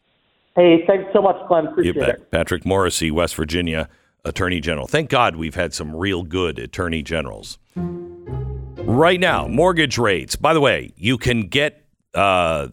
Hey, 0.55 0.85
thanks 0.87 1.11
so 1.13 1.21
much, 1.21 1.35
Glenn. 1.47 1.67
Appreciate 1.67 1.97
it. 1.97 2.31
Patrick 2.31 2.63
Morrisey, 2.63 3.11
West 3.11 3.35
Virginia 3.35 3.89
Attorney 4.23 4.61
General. 4.61 4.87
Thank 4.87 5.09
God 5.09 5.35
we've 5.35 5.55
had 5.55 5.73
some 5.73 5.95
real 5.95 6.23
good 6.23 6.57
Attorney 6.59 7.03
Generals. 7.03 7.57
Right 7.75 9.19
now, 9.19 9.47
mortgage 9.47 9.97
rates. 9.97 10.35
By 10.35 10.53
the 10.53 10.61
way, 10.61 10.93
you 10.95 11.17
can 11.17 11.47
get 11.47 11.85
uh, 12.13 12.69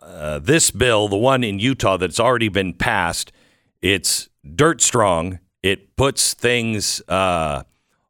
uh, 0.00 0.38
this 0.38 0.70
bill, 0.70 1.08
the 1.08 1.16
one 1.16 1.42
in 1.42 1.58
Utah 1.58 1.96
that's 1.96 2.20
already 2.20 2.48
been 2.48 2.72
passed, 2.72 3.32
it's 3.82 4.28
dirt 4.54 4.80
strong. 4.80 5.40
It 5.62 5.96
puts 5.96 6.34
things 6.34 7.02
uh, 7.08 7.64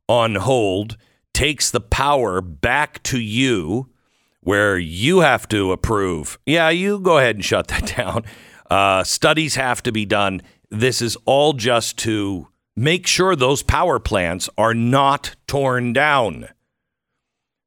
on 0.09 0.35
hold, 0.35 0.97
takes 1.33 1.71
the 1.71 1.81
power 1.81 2.41
back 2.41 3.03
to 3.05 3.19
you, 3.19 3.89
where 4.41 4.77
you 4.77 5.21
have 5.21 5.49
to 5.49 5.73
approve. 5.73 6.39
Yeah, 6.45 6.69
you 6.69 7.01
go 7.01 7.19
ahead 7.19 7.37
and 7.37 7.45
shut 7.45 7.69
that 7.69 7.87
down. 7.97 8.25
Uh, 8.75 9.05
studies 9.05 9.55
have 9.55 9.85
to 9.85 9.93
be 9.93 10.05
done. 10.05 10.43
This 10.69 11.01
is 11.01 11.17
all 11.27 11.53
just 11.53 11.97
to 11.99 12.49
make 12.75 13.07
sure 13.07 13.37
those 13.37 13.63
power 13.63 14.01
plants 14.01 14.51
are 14.59 14.75
not 14.75 15.37
torn 15.47 15.93
down. 15.93 16.49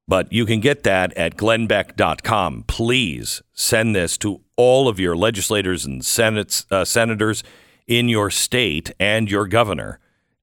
But 0.05 0.33
you 0.33 0.45
can 0.45 0.59
get 0.59 0.83
that 0.83 1.13
at 1.13 1.37
glennbeck.com. 1.37 2.65
Please 2.67 3.41
send 3.53 3.95
this 3.95 4.17
to 4.17 4.41
all 4.57 4.89
of 4.89 4.99
your 4.99 5.15
legislators 5.15 5.85
and 5.85 6.03
senates, 6.03 6.65
uh, 6.69 6.83
senators 6.83 7.41
in 7.87 8.09
your 8.09 8.29
state 8.29 8.91
and 8.99 9.31
your 9.31 9.47
governor. 9.47 9.99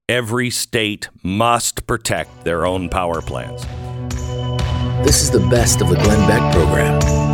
Every 0.08 0.48
state 0.48 1.10
must 1.22 1.86
protect 1.86 2.44
their 2.44 2.64
own 2.64 2.88
power 2.88 3.20
plants. 3.20 3.66
This 5.04 5.20
is 5.20 5.30
the 5.30 5.46
best 5.50 5.82
of 5.82 5.90
the 5.90 5.96
Glenn 5.96 6.26
Beck 6.26 6.54
program. 6.54 7.33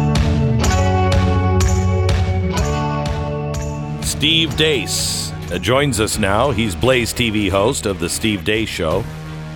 Steve 4.21 4.51
Deace 4.51 5.33
uh, 5.51 5.59
joins 5.59 5.99
us 5.99 6.19
now. 6.19 6.51
He's 6.51 6.75
Blaze 6.75 7.11
TV 7.15 7.49
host 7.49 7.87
of 7.87 8.01
the 8.01 8.09
Steve 8.11 8.41
Deace 8.41 8.69
Show. 8.69 9.03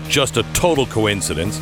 Just 0.08 0.38
a 0.38 0.42
total 0.54 0.86
coincidence 0.86 1.60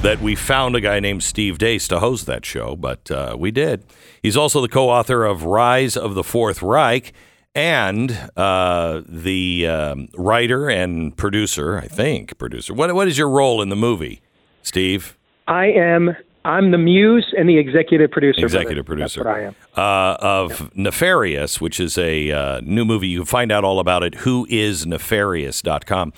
that 0.00 0.18
we 0.22 0.34
found 0.34 0.74
a 0.74 0.80
guy 0.80 0.98
named 0.98 1.22
Steve 1.22 1.58
Deace 1.58 1.86
to 1.88 1.98
host 2.00 2.24
that 2.24 2.46
show, 2.46 2.74
but 2.74 3.10
uh, 3.10 3.36
we 3.38 3.50
did. 3.50 3.84
He's 4.22 4.34
also 4.34 4.62
the 4.62 4.68
co-author 4.68 5.26
of 5.26 5.44
Rise 5.44 5.94
of 5.94 6.14
the 6.14 6.24
Fourth 6.24 6.62
Reich 6.62 7.12
and 7.54 8.30
uh, 8.34 9.02
the 9.06 9.66
um, 9.66 10.08
writer 10.16 10.70
and 10.70 11.14
producer, 11.14 11.76
I 11.76 11.86
think, 11.86 12.38
producer. 12.38 12.72
What 12.72 12.94
what 12.94 13.08
is 13.08 13.18
your 13.18 13.28
role 13.28 13.60
in 13.60 13.68
the 13.68 13.76
movie, 13.76 14.22
Steve? 14.62 15.18
I 15.46 15.66
am. 15.66 16.16
I'm 16.44 16.70
the 16.70 16.78
muse 16.78 17.34
and 17.36 17.48
the 17.48 17.58
executive 17.58 18.10
producer. 18.10 18.44
Executive 18.44 18.88
of 18.88 18.92
it. 18.92 19.00
That's 19.00 19.16
producer. 19.16 19.28
I 19.28 19.42
am. 19.42 19.56
Uh, 19.76 20.16
of 20.20 20.74
Nefarious, 20.76 21.60
which 21.60 21.78
is 21.80 21.98
a 21.98 22.30
uh, 22.30 22.60
new 22.62 22.84
movie. 22.84 23.08
You 23.08 23.18
can 23.20 23.26
find 23.26 23.52
out 23.52 23.64
all 23.64 23.80
about 23.80 24.02
it. 24.02 24.14
Whoisnefarious.com. 24.14 26.12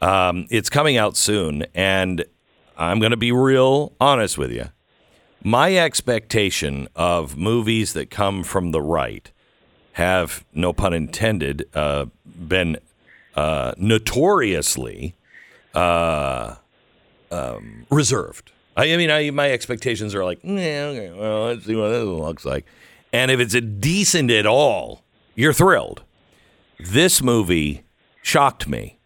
Um, 0.00 0.46
it's 0.50 0.68
coming 0.68 0.96
out 0.96 1.16
soon, 1.16 1.64
and 1.74 2.24
I'm 2.76 2.98
going 2.98 3.12
to 3.12 3.16
be 3.16 3.32
real 3.32 3.92
honest 4.00 4.36
with 4.36 4.50
you. 4.50 4.66
My 5.44 5.76
expectation 5.76 6.88
of 6.94 7.36
movies 7.36 7.92
that 7.94 8.10
come 8.10 8.44
from 8.44 8.70
the 8.70 8.80
right 8.80 9.30
have, 9.92 10.44
no 10.52 10.72
pun 10.72 10.92
intended, 10.92 11.68
uh, 11.74 12.06
been 12.24 12.78
uh, 13.34 13.72
notoriously 13.76 15.14
uh, 15.74 16.56
um, 17.30 17.86
reserved. 17.90 18.52
I, 18.76 18.92
I 18.92 18.96
mean, 18.96 19.10
I, 19.10 19.30
my 19.30 19.50
expectations 19.50 20.14
are 20.14 20.24
like, 20.24 20.40
yeah, 20.42 20.86
okay, 20.90 21.12
well, 21.12 21.46
let's 21.46 21.64
see 21.66 21.76
what 21.76 21.90
this 21.90 22.04
looks 22.04 22.44
like. 22.44 22.64
And 23.12 23.30
if 23.30 23.40
it's 23.40 23.54
a 23.54 23.60
decent 23.60 24.30
at 24.30 24.46
all, 24.46 25.02
you're 25.34 25.52
thrilled. 25.52 26.02
This 26.78 27.22
movie 27.22 27.84
shocked 28.22 28.66
me 28.68 28.98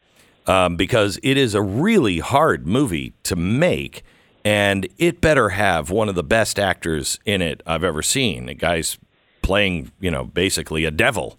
um, 0.46 0.76
because 0.76 1.18
it 1.22 1.36
is 1.36 1.54
a 1.54 1.62
really 1.62 2.20
hard 2.20 2.66
movie 2.66 3.14
to 3.24 3.34
make, 3.34 4.02
and 4.44 4.88
it 4.98 5.20
better 5.20 5.50
have 5.50 5.90
one 5.90 6.08
of 6.08 6.14
the 6.14 6.22
best 6.22 6.58
actors 6.58 7.18
in 7.24 7.42
it 7.42 7.62
I've 7.66 7.82
ever 7.84 8.02
seen. 8.02 8.46
The 8.46 8.54
guy's 8.54 8.98
playing, 9.42 9.90
you 10.00 10.10
know, 10.10 10.24
basically 10.24 10.84
a 10.84 10.90
devil, 10.90 11.38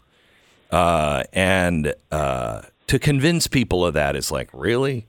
uh, 0.71 1.23
and 1.31 1.93
uh, 2.11 2.63
to 2.87 2.99
convince 2.99 3.47
people 3.47 3.85
of 3.85 3.93
that 3.93 4.15
is 4.15 4.31
like, 4.31 4.49
really, 4.53 5.07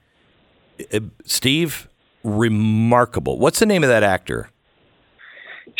Uh, 0.92 1.00
Steve, 1.24 1.87
remarkable. 2.36 3.38
What's 3.38 3.58
the 3.58 3.66
name 3.66 3.82
of 3.82 3.88
that 3.88 4.02
actor? 4.02 4.50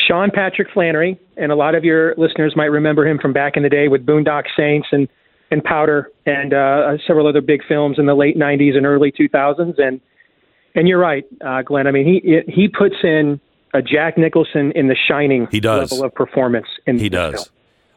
Sean 0.07 0.31
Patrick 0.33 0.69
Flanery, 0.73 1.19
and 1.37 1.51
a 1.53 1.57
lot 1.57 1.75
of 1.75 1.85
your 1.85 2.15
listeners 2.17 2.55
might 2.57 2.67
remember 2.67 3.07
him 3.07 3.19
from 3.19 3.33
back 3.33 3.57
in 3.57 3.63
the 3.63 3.69
day 3.69 3.89
with 3.89 4.05
Boondock 4.07 4.45
Saints 4.57 4.89
and 4.93 5.09
and 5.51 5.65
Powder 5.65 6.11
and 6.27 6.53
uh, 6.53 6.99
several 7.07 7.27
other 7.27 7.41
big 7.41 7.63
films 7.67 7.99
in 7.99 8.07
the 8.07 8.15
late 8.15 8.37
'90s 8.37 8.77
and 8.77 8.85
early 8.85 9.11
2000s. 9.11 9.79
And 9.79 10.01
and 10.75 10.87
you're 10.87 10.99
right, 10.99 11.25
uh, 11.45 11.63
Glenn. 11.63 11.87
I 11.87 11.91
mean, 11.91 12.07
he 12.07 12.41
he 12.53 12.69
puts 12.69 12.97
in 13.03 13.41
a 13.75 13.83
Jack 13.83 14.17
Nicholson 14.19 14.73
in 14.75 14.89
The 14.89 14.97
Shining 15.09 15.49
He 15.51 15.61
does. 15.61 15.91
level 15.93 16.07
of 16.07 16.15
performance. 16.15 16.67
In 16.87 16.99
He 16.99 17.09
does. 17.09 17.35
film. 17.35 17.47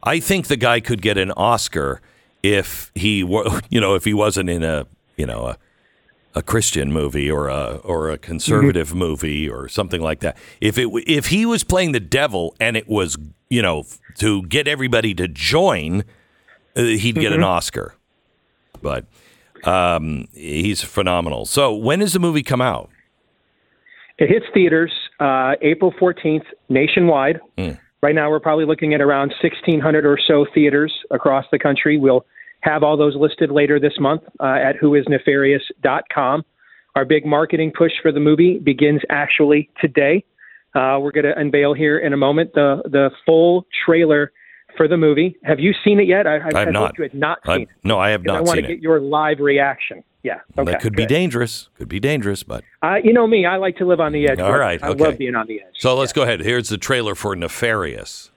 I 0.04 0.20
think 0.20 0.48
the 0.48 0.58
guy 0.58 0.80
could 0.80 1.02
get 1.02 1.18
an 1.18 1.32
Oscar 1.32 2.02
if 2.44 2.92
he 2.96 3.24
were, 3.24 3.46
you 3.70 3.80
know, 3.80 3.96
if 3.96 4.04
he 4.04 4.14
wasn't 4.14 4.50
in 4.50 4.64
a, 4.64 4.86
you 5.16 5.26
know, 5.26 5.46
a, 5.48 5.58
a 6.34 6.42
Christian 6.42 6.92
movie 6.94 7.30
or 7.30 7.48
a 7.50 7.76
or 7.84 8.10
a 8.10 8.18
conservative 8.18 8.90
Mm-hmm. 8.90 8.98
movie 9.00 9.50
or 9.50 9.68
something 9.68 10.02
like 10.02 10.20
that. 10.22 10.38
If 10.62 10.78
it 10.78 10.88
if 11.08 11.28
he 11.28 11.46
was 11.46 11.64
playing 11.64 11.92
the 11.92 12.00
devil 12.00 12.56
and 12.60 12.78
it 12.78 12.88
was, 12.88 13.18
you 13.50 13.62
know, 13.62 13.84
to 14.20 14.42
get 14.44 14.68
everybody 14.68 15.14
to 15.16 15.28
join, 15.28 16.04
uh, 16.76 16.84
he'd 16.84 17.16
get 17.16 17.26
Mm-hmm. 17.32 17.34
an 17.36 17.44
Oscar. 17.44 17.96
But 18.82 19.06
um, 19.66 20.28
he's 20.34 20.82
phenomenal. 20.82 21.46
So 21.46 21.76
when 21.76 22.00
does 22.00 22.14
the 22.14 22.20
movie 22.20 22.44
come 22.44 22.62
out? 22.62 22.90
It 24.18 24.30
hits 24.30 24.46
theaters 24.54 24.92
uh, 25.20 25.54
April 25.62 25.92
14th 26.00 26.46
nationwide. 26.70 27.40
Hmm. 27.58 27.72
Right 28.04 28.16
now, 28.16 28.30
we're 28.32 28.40
probably 28.40 28.66
looking 28.66 28.94
at 28.96 29.02
around 29.02 29.30
1,600 29.44 30.06
or 30.06 30.18
so 30.28 30.46
theaters 30.54 30.92
across 31.12 31.46
the 31.52 31.60
country. 31.60 31.98
We'll 31.98 32.26
have 32.62 32.84
all 32.84 32.98
those 32.98 33.16
listed 33.16 33.52
later 33.52 33.80
this 33.80 33.94
month 34.00 34.22
uh, 34.40 34.46
at 34.46 34.76
whoisnefarious.com. 34.82 36.44
Our 36.96 37.06
big 37.06 37.26
marketing 37.26 37.72
push 37.78 37.92
for 38.02 38.12
the 38.12 38.20
movie 38.20 38.60
begins 38.60 39.02
actually 39.10 39.70
today. 39.80 40.24
Uh, 40.76 40.98
we're 41.02 41.12
going 41.12 41.26
to 41.26 41.38
unveil 41.38 41.74
here 41.74 41.98
in 42.00 42.14
a 42.14 42.18
moment 42.18 42.54
the 42.54 42.82
the 42.86 43.12
full 43.26 43.66
trailer 43.86 44.32
for 44.78 44.88
the 44.88 44.96
movie. 44.98 45.36
Have 45.44 45.60
you 45.60 45.74
seen 45.84 46.00
it 46.00 46.08
yet? 46.08 46.26
I, 46.28 46.38
I, 46.38 46.48
I've 46.48 46.68
I 46.68 46.72
not. 46.72 46.98
you 46.98 47.04
had 47.04 47.14
not 47.14 47.40
I- 47.46 47.58
seen 47.58 47.62
it. 47.64 47.70
no, 47.84 48.00
I 48.00 48.10
have 48.12 48.24
'Cause 48.24 48.32
I 48.32 48.38
not 48.38 48.44
want 48.46 48.60
to 48.60 48.66
it. 48.66 48.68
get 48.68 48.80
your 48.80 49.00
live 49.02 49.40
reaction. 49.40 50.04
Yeah. 50.24 50.40
Okay. 50.58 50.72
that 50.72 50.82
could 50.82 50.96
be 50.96 51.06
dangerous. 51.08 51.68
Could 51.78 51.90
be 51.90 52.00
dangerous, 52.00 52.44
but 52.44 52.64
Uh, 52.84 52.98
you 53.04 53.12
know 53.12 53.26
me. 53.26 53.46
I 53.46 53.58
like 53.58 53.78
to 53.78 53.86
live 53.86 54.00
on 54.00 54.12
the 54.12 54.30
edge. 54.30 54.40
All 54.40 54.56
right, 54.58 54.82
I 54.84 54.90
love 54.90 55.18
being 55.18 55.34
on 55.36 55.48
the 55.48 55.56
edge. 55.62 55.74
So 55.80 55.96
let's 55.96 56.14
go 56.14 56.22
ahead. 56.22 56.42
Here's 56.42 56.70
the 56.70 56.78
trailer 56.78 57.16
for 57.16 57.36
Nefarious. 57.36 58.32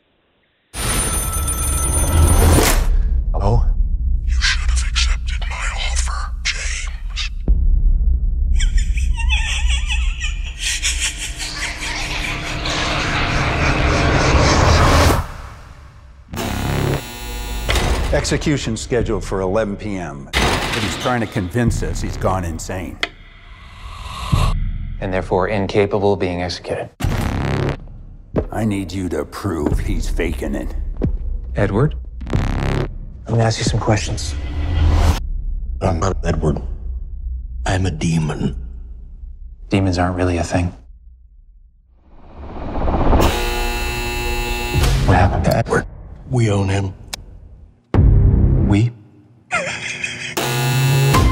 Execution 18.15 18.77
scheduled 18.77 19.25
for 19.25 19.41
11 19.41 19.77
p.m. 19.77 20.27
But 20.27 20.79
he's 20.81 20.97
trying 20.99 21.21
to 21.21 21.27
convince 21.27 21.83
us 21.83 22.01
he's 22.01 22.17
gone 22.17 22.45
insane. 22.45 22.97
and 25.01 25.13
therefore 25.13 25.49
incapable 25.49 26.13
of 26.13 26.21
being 26.21 26.41
executed. 26.41 26.89
I 28.53 28.65
need 28.65 28.93
you 28.93 29.09
to 29.09 29.25
prove 29.25 29.81
he's 29.81 30.09
faking 30.09 30.55
it. 30.55 30.77
Edward? 31.57 31.97
I'm 33.27 33.35
gonna 33.35 33.43
ask 33.43 33.59
you 33.59 33.65
some 33.65 33.81
questions. 33.81 34.37
I'm 35.83 35.99
not 35.99 36.17
Edward. 36.25 36.63
I'm 37.67 37.85
a 37.85 37.91
demon. 37.91 38.57
Demons 39.71 39.99
aren't 39.99 40.15
really 40.15 40.39
a 40.39 40.45
thing. 40.45 40.67
What 45.07 45.17
happened 45.17 45.45
to 45.47 45.57
Edward? 45.57 45.87
We 46.31 46.49
own 46.51 46.69
him. 46.69 46.95
We? 48.75 48.91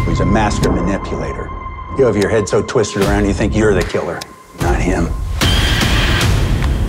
He's 0.06 0.20
a 0.20 0.24
master 0.24 0.70
manipulator. 0.70 1.50
You 1.98 2.04
have 2.04 2.16
your 2.16 2.28
head 2.28 2.48
so 2.48 2.62
twisted 2.62 3.02
around 3.02 3.24
you 3.24 3.32
think 3.32 3.56
you're 3.56 3.74
the 3.74 3.82
killer, 3.82 4.20
not 4.60 4.80
him. 4.80 5.08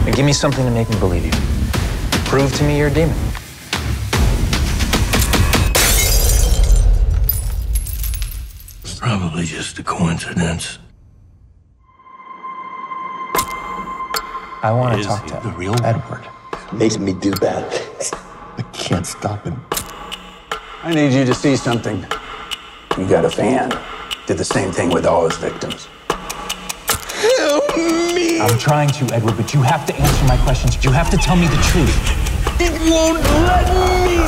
Then 0.05 0.13
give 0.13 0.27
me 0.27 0.31
something 0.31 0.63
to 0.63 0.69
make 0.69 0.87
me 0.91 0.99
believe 0.99 1.25
you. 1.25 1.31
Prove 2.29 2.53
to 2.57 2.63
me 2.65 2.77
you're 2.77 2.89
a 2.89 2.93
demon. 2.93 3.17
It's 8.83 8.99
probably 8.99 9.45
just 9.45 9.79
a 9.79 9.83
coincidence. 9.83 10.77
I 14.61 14.71
want 14.71 15.01
to 15.01 15.03
talk 15.03 15.23
he 15.23 15.31
to 15.31 15.39
the 15.41 15.53
real 15.57 15.75
Edward. 15.83 16.27
Makes 16.71 16.99
me 16.99 17.13
do 17.13 17.31
that. 17.31 18.13
I 18.59 18.61
can't 18.71 19.07
stop 19.07 19.45
him. 19.45 19.59
I 20.85 20.93
need 20.93 21.13
you 21.13 21.23
to 21.23 21.33
see 21.33 21.55
something. 21.55 22.05
You 22.97 23.07
got 23.07 23.23
a 23.23 23.29
fan. 23.29 23.69
Did 24.27 24.37
the 24.37 24.43
same 24.43 24.69
thing 24.69 24.89
with 24.89 25.05
all 25.05 25.23
his 25.23 25.37
victims. 25.37 25.87
Help 27.39 27.77
me! 27.77 28.41
I'm 28.41 28.59
trying 28.59 28.89
to, 28.89 29.15
Edward, 29.15 29.37
but 29.37 29.53
you 29.53 29.61
have 29.61 29.85
to 29.85 29.95
answer 29.95 30.25
my 30.25 30.35
questions. 30.43 30.83
You 30.83 30.91
have 30.91 31.09
to 31.11 31.15
tell 31.15 31.37
me 31.37 31.47
the 31.47 31.55
truth. 31.71 31.95
It 32.59 32.73
won't 32.91 33.23
let 33.47 33.65
me! 34.03 34.25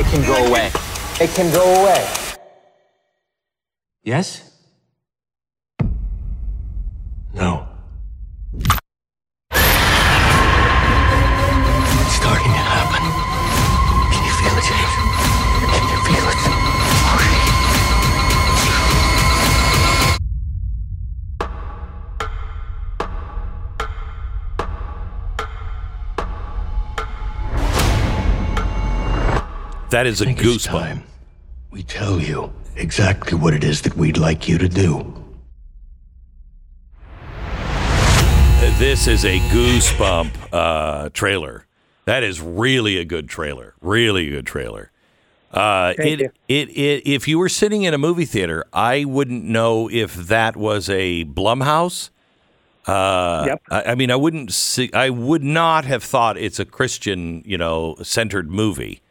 It 0.00 0.06
can 0.06 0.22
go 0.26 0.46
away. 0.46 0.70
It 1.20 1.34
can 1.34 1.52
go 1.52 1.82
away. 1.82 2.08
Yes? 4.02 4.50
No. 7.34 7.68
That 29.92 30.06
is 30.06 30.20
a 30.22 30.24
I 30.24 30.26
think 30.32 30.38
goosebump. 30.38 31.02
we 31.70 31.82
tell 31.82 32.18
you 32.18 32.50
exactly 32.76 33.36
what 33.36 33.52
it 33.52 33.62
is 33.62 33.82
that 33.82 33.94
we'd 33.94 34.16
like 34.16 34.48
you 34.48 34.56
to 34.56 34.68
do. 34.68 35.04
This 38.78 39.06
is 39.06 39.24
a 39.24 39.38
goosebump 39.50 40.30
uh, 40.52 41.10
trailer. 41.10 41.66
That 42.06 42.22
is 42.22 42.40
really 42.40 42.96
a 42.96 43.04
good 43.04 43.28
trailer. 43.28 43.74
Really 43.80 44.30
good 44.30 44.46
trailer. 44.46 44.90
Uh, 45.52 45.92
Thank 45.96 46.20
it, 46.20 46.20
you. 46.20 46.30
it 46.48 46.68
it 46.70 47.06
if 47.06 47.28
you 47.28 47.38
were 47.38 47.50
sitting 47.50 47.82
in 47.82 47.92
a 47.92 47.98
movie 47.98 48.24
theater, 48.24 48.64
I 48.72 49.04
wouldn't 49.04 49.44
know 49.44 49.90
if 49.90 50.14
that 50.14 50.56
was 50.56 50.88
a 50.88 51.26
Blumhouse 51.26 52.08
Uh, 52.86 53.44
Yep. 53.46 53.62
I, 53.70 53.82
I 53.92 53.94
mean, 53.94 54.10
I 54.10 54.16
wouldn't. 54.16 54.52
See, 54.52 54.90
I 54.94 55.10
would 55.10 55.44
not 55.44 55.84
have 55.84 56.02
thought 56.02 56.38
it's 56.38 56.58
a 56.58 56.64
Christian, 56.64 57.42
you 57.44 57.58
know, 57.58 57.96
centered 58.02 58.50
movie. 58.50 59.01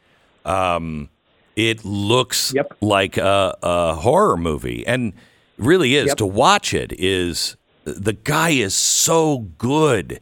Um, 0.45 1.09
it 1.55 1.83
looks 1.85 2.53
Yep. 2.53 2.77
like 2.81 3.17
a, 3.17 3.57
a 3.61 3.95
horror 3.95 4.37
movie, 4.37 4.85
and 4.87 5.13
really 5.57 5.95
is. 5.95 6.07
Yep. 6.07 6.17
To 6.17 6.25
watch 6.25 6.73
it 6.73 6.93
is 6.97 7.57
the 7.83 8.13
guy 8.13 8.51
is 8.51 8.73
so 8.73 9.39
good, 9.57 10.19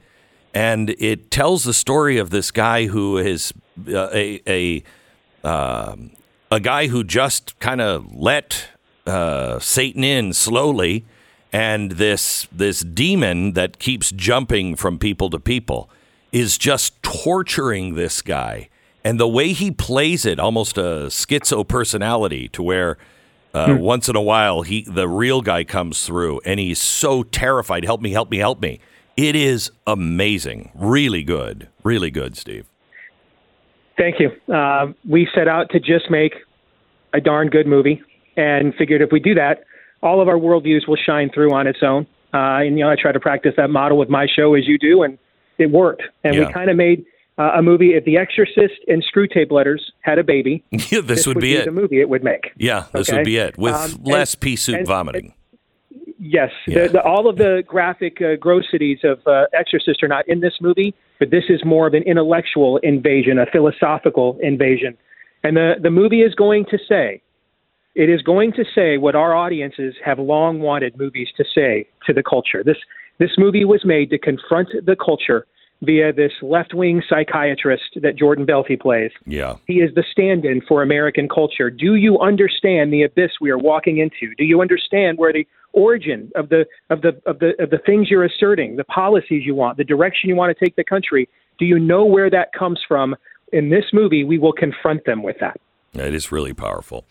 and 0.54 0.90
it 1.00 1.30
tells 1.32 1.64
the 1.64 1.74
story 1.74 2.18
of 2.18 2.30
this 2.32 2.52
guy 2.52 2.88
who 2.88 3.18
is 3.18 3.54
uh, 3.88 4.10
a 4.14 4.42
a 4.48 4.84
um, 5.48 6.12
a 6.52 6.60
guy 6.60 6.88
who 6.88 7.04
just 7.04 7.58
kind 7.60 7.80
of 7.80 8.14
let 8.14 8.68
uh, 9.06 9.60
Satan 9.60 10.04
in 10.04 10.34
slowly, 10.34 11.06
and 11.54 11.92
this 11.94 12.48
this 12.52 12.82
demon 12.82 13.54
that 13.54 13.80
keeps 13.80 14.12
jumping 14.12 14.76
from 14.76 14.98
people 15.00 15.30
to 15.30 15.40
people 15.40 15.90
is 16.32 16.58
just 16.58 17.02
torturing 17.04 17.96
this 17.96 18.22
guy, 18.22 18.70
and 19.04 19.20
the 19.20 19.28
way 19.28 19.54
he 19.54 19.72
plays 19.72 20.26
it, 20.26 20.40
almost 20.40 20.78
a 20.78 21.08
schizo 21.10 21.68
personality, 21.68 22.48
to 22.50 22.64
where. 22.64 22.98
Uh, 23.52 23.76
Once 23.80 24.08
in 24.08 24.16
a 24.16 24.22
while, 24.22 24.62
he 24.62 24.84
the 24.84 25.08
real 25.08 25.42
guy 25.42 25.64
comes 25.64 26.06
through, 26.06 26.40
and 26.46 26.60
he's 26.60 26.78
so 26.80 27.24
terrified. 27.24 27.84
Help 27.84 28.00
me! 28.00 28.12
Help 28.12 28.30
me! 28.30 28.38
Help 28.38 28.62
me! 28.62 28.80
It 29.18 29.36
is 29.36 29.72
amazing, 29.88 30.72
really 30.76 31.24
good, 31.24 31.68
really 31.84 32.12
good, 32.12 32.38
Steve. 32.38 32.68
Thank 33.98 34.20
you. 34.20 34.30
Uh, 34.54 34.94
we 35.10 35.28
set 35.34 35.48
out 35.48 35.72
to 35.72 35.80
just 35.80 36.12
make 36.12 36.34
a 37.14 37.20
darn 37.20 37.50
good 37.50 37.66
movie 37.66 38.04
and 38.38 38.74
figured 38.76 39.02
if 39.02 39.12
we 39.12 39.20
do 39.20 39.34
that, 39.34 39.64
all 40.04 40.22
of 40.22 40.28
our 40.28 40.38
worldviews 40.38 40.88
will 40.88 40.96
shine 40.96 41.32
through 41.34 41.52
on 41.52 41.66
its 41.66 41.80
own. 41.82 42.06
Uh, 42.34 42.62
and, 42.62 42.78
you 42.78 42.86
know, 42.86 42.92
I 42.92 42.96
try 42.96 43.12
to 43.12 43.20
practice 43.20 43.56
that 43.58 43.72
model 43.72 43.98
with 43.98 44.10
my 44.10 44.28
show 44.28 44.54
as 44.54 44.68
you 44.68 44.78
do, 44.78 45.02
and 45.02 45.18
it 45.58 45.72
worked. 45.72 46.04
And 46.24 46.36
Yeah. 46.36 46.48
we 46.48 46.54
kind 46.54 46.70
of 46.70 46.78
made 46.78 47.04
uh, 47.40 47.52
a 47.56 47.62
movie. 47.64 47.94
If 47.96 48.04
The 48.06 48.18
Exorcist 48.18 48.76
and 48.88 49.04
Screwtape 49.04 49.50
Letters 49.52 49.92
had 50.02 50.20
a 50.20 50.24
baby, 50.24 50.64
Yeah, 50.92 51.02
this, 51.02 51.26
would, 51.26 51.40
be 51.40 51.56
it. 51.56 51.66
the 51.66 51.72
movie 51.72 52.02
it 52.02 52.10
would 52.10 52.24
make. 52.24 52.52
Yeah, 52.58 52.86
this 52.94 53.10
Okay. 53.10 53.18
would 53.20 53.26
be 53.26 53.38
it 53.38 53.58
with 53.58 53.74
Um, 53.74 53.92
and- 53.94 54.06
less 54.08 54.36
pea 54.36 54.56
soup 54.56 54.76
and- 54.78 54.88
vomiting. 54.88 55.34
Yes, 56.22 56.52
Yeah. 56.68 56.88
the, 56.88 56.90
the, 56.94 57.02
all 57.04 57.30
of 57.30 57.38
the 57.38 57.64
graphic 57.66 58.22
uh, 58.22 58.36
grossities 58.36 59.00
of 59.06 59.26
uh, 59.26 59.46
Exorcist 59.54 60.04
are 60.04 60.10
not 60.10 60.28
in 60.28 60.42
this 60.42 60.56
movie, 60.60 60.94
but 61.18 61.32
this 61.32 61.46
is 61.48 61.64
more 61.64 61.88
of 61.88 61.94
an 61.94 62.04
intellectual 62.04 62.76
invasion, 62.84 63.40
a 63.40 63.46
philosophical 63.46 64.38
invasion. 64.44 64.98
And 65.46 65.56
the, 65.56 65.76
the 65.82 65.90
movie 65.90 66.22
is 66.22 66.36
going 66.36 66.66
to 66.72 66.78
say, 66.90 67.22
it 67.96 68.10
is 68.10 68.22
going 68.22 68.52
to 68.54 68.66
say 68.76 68.98
what 68.98 69.16
our 69.16 69.34
audiences 69.34 69.96
have 70.04 70.20
long 70.20 70.60
wanted 70.60 70.98
movies 70.98 71.30
to 71.38 71.46
say 71.56 71.88
to 72.06 72.12
the 72.14 72.22
culture. 72.22 72.64
This, 72.66 72.78
this 73.18 73.32
movie 73.38 73.64
was 73.64 73.86
made 73.86 74.10
to 74.10 74.18
confront 74.20 74.68
the 74.86 74.98
culture 74.98 75.48
via 75.82 76.12
this 76.12 76.34
left 76.42 76.74
wing 76.74 77.02
psychiatrist 77.08 77.98
that 78.02 78.16
Jordan 78.18 78.46
Belfi 78.46 78.80
plays. 78.80 79.12
yeah. 79.26 79.56
He 79.66 79.76
is 79.76 79.94
the 79.96 80.04
stand 80.12 80.46
in 80.46 80.62
for 80.68 80.82
American 80.82 81.30
culture. 81.30 81.70
Do 81.70 81.96
you 81.96 82.20
understand 82.20 82.92
the 82.92 83.04
abyss 83.04 83.32
we 83.40 83.50
are 83.50 83.58
walking 83.58 83.98
into? 83.98 84.36
Do 84.36 84.44
you 84.44 84.62
understand 84.62 85.18
where 85.18 85.32
the 85.32 85.48
origin 85.74 86.32
of 86.36 86.50
the 86.50 86.66
of 86.90 87.02
the 87.02 87.22
of 87.26 87.40
the 87.40 87.54
of 87.62 87.70
the 87.70 87.78
things 87.86 88.10
you're 88.10 88.26
asserting, 88.26 88.76
the 88.76 88.84
policies 88.84 89.46
you 89.46 89.56
want, 89.56 89.78
the 89.78 89.84
direction 89.84 90.30
you 90.30 90.36
want 90.36 90.56
to 90.56 90.66
take 90.66 90.76
the 90.76 90.84
country? 90.84 91.30
Do 91.58 91.66
you 91.66 91.80
know 91.80 92.06
where 92.06 92.30
that 92.30 92.54
comes 92.54 92.80
from? 92.88 93.16
In 93.52 93.70
this 93.70 93.86
movie, 93.94 94.24
we 94.24 94.38
will 94.38 94.54
confront 94.54 95.06
them 95.06 95.24
with 95.24 95.38
that. 95.40 95.60
It 95.94 96.14
is 96.14 96.32
really 96.32 96.54
powerful. 96.54 97.06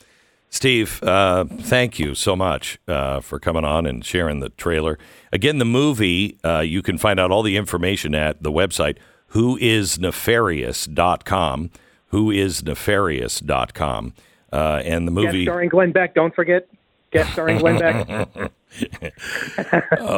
Steve, 0.50 1.02
uh, 1.02 1.44
thank 1.44 1.98
you 1.98 2.14
so 2.14 2.34
much 2.34 2.78
uh, 2.88 3.20
for 3.20 3.38
coming 3.38 3.64
on 3.64 3.84
and 3.86 4.02
sharing 4.04 4.40
the 4.40 4.48
trailer. 4.50 4.98
Again, 5.32 5.58
the 5.58 5.64
movie, 5.66 6.38
uh, 6.42 6.60
you 6.60 6.80
can 6.82 6.96
find 6.96 7.20
out 7.20 7.30
all 7.30 7.42
the 7.42 7.56
information 7.56 8.14
at 8.14 8.42
the 8.42 8.50
website, 8.50 8.96
whoisnefarious.com, 9.32 11.70
whoisnefarious.com. 12.12 14.14
Uh, 14.50 14.80
and 14.82 15.06
the 15.06 15.12
Guest 15.12 15.24
movie. 15.26 15.44
starring 15.44 15.68
Glenn 15.68 15.92
Beck. 15.92 16.14
Don't 16.14 16.34
forget. 16.34 16.66
Guest 17.10 17.32
starring 17.32 17.58
Glenn 17.58 17.78
Beck. 17.78 18.40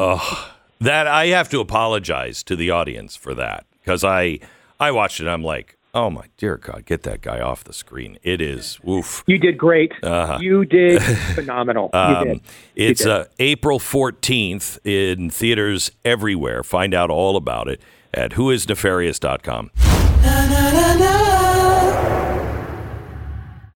That 0.82 1.06
I 1.06 1.26
have 1.26 1.50
to 1.50 1.60
apologize 1.60 2.42
to 2.44 2.56
the 2.56 2.70
audience 2.70 3.14
for 3.14 3.34
that 3.34 3.66
because 3.82 4.02
I 4.02 4.38
I 4.78 4.92
watched 4.92 5.20
it. 5.20 5.28
I'm 5.28 5.44
like, 5.44 5.76
oh 5.94 6.10
my 6.10 6.26
dear 6.36 6.56
God, 6.56 6.84
get 6.86 7.02
that 7.02 7.20
guy 7.20 7.40
off 7.40 7.64
the 7.64 7.72
screen. 7.72 8.18
It 8.22 8.40
is 8.40 8.78
woof. 8.82 9.24
You 9.26 9.38
did 9.38 9.58
great. 9.58 9.92
You 10.40 10.64
did 10.64 11.02
phenomenal. 11.34 11.90
you 11.92 11.98
Um, 11.98 12.24
did. 12.28 12.36
You 12.74 12.86
it's 12.88 13.02
did. 13.02 13.10
uh, 13.10 13.24
April 13.38 13.78
14th 13.78 14.78
in 14.84 15.30
theaters 15.30 15.90
everywhere. 16.04 16.62
Find 16.62 16.94
out 16.94 17.10
all 17.10 17.36
about 17.36 17.68
it 17.68 17.80
at 18.14 18.32
whoisnefarious.com. 18.32 19.70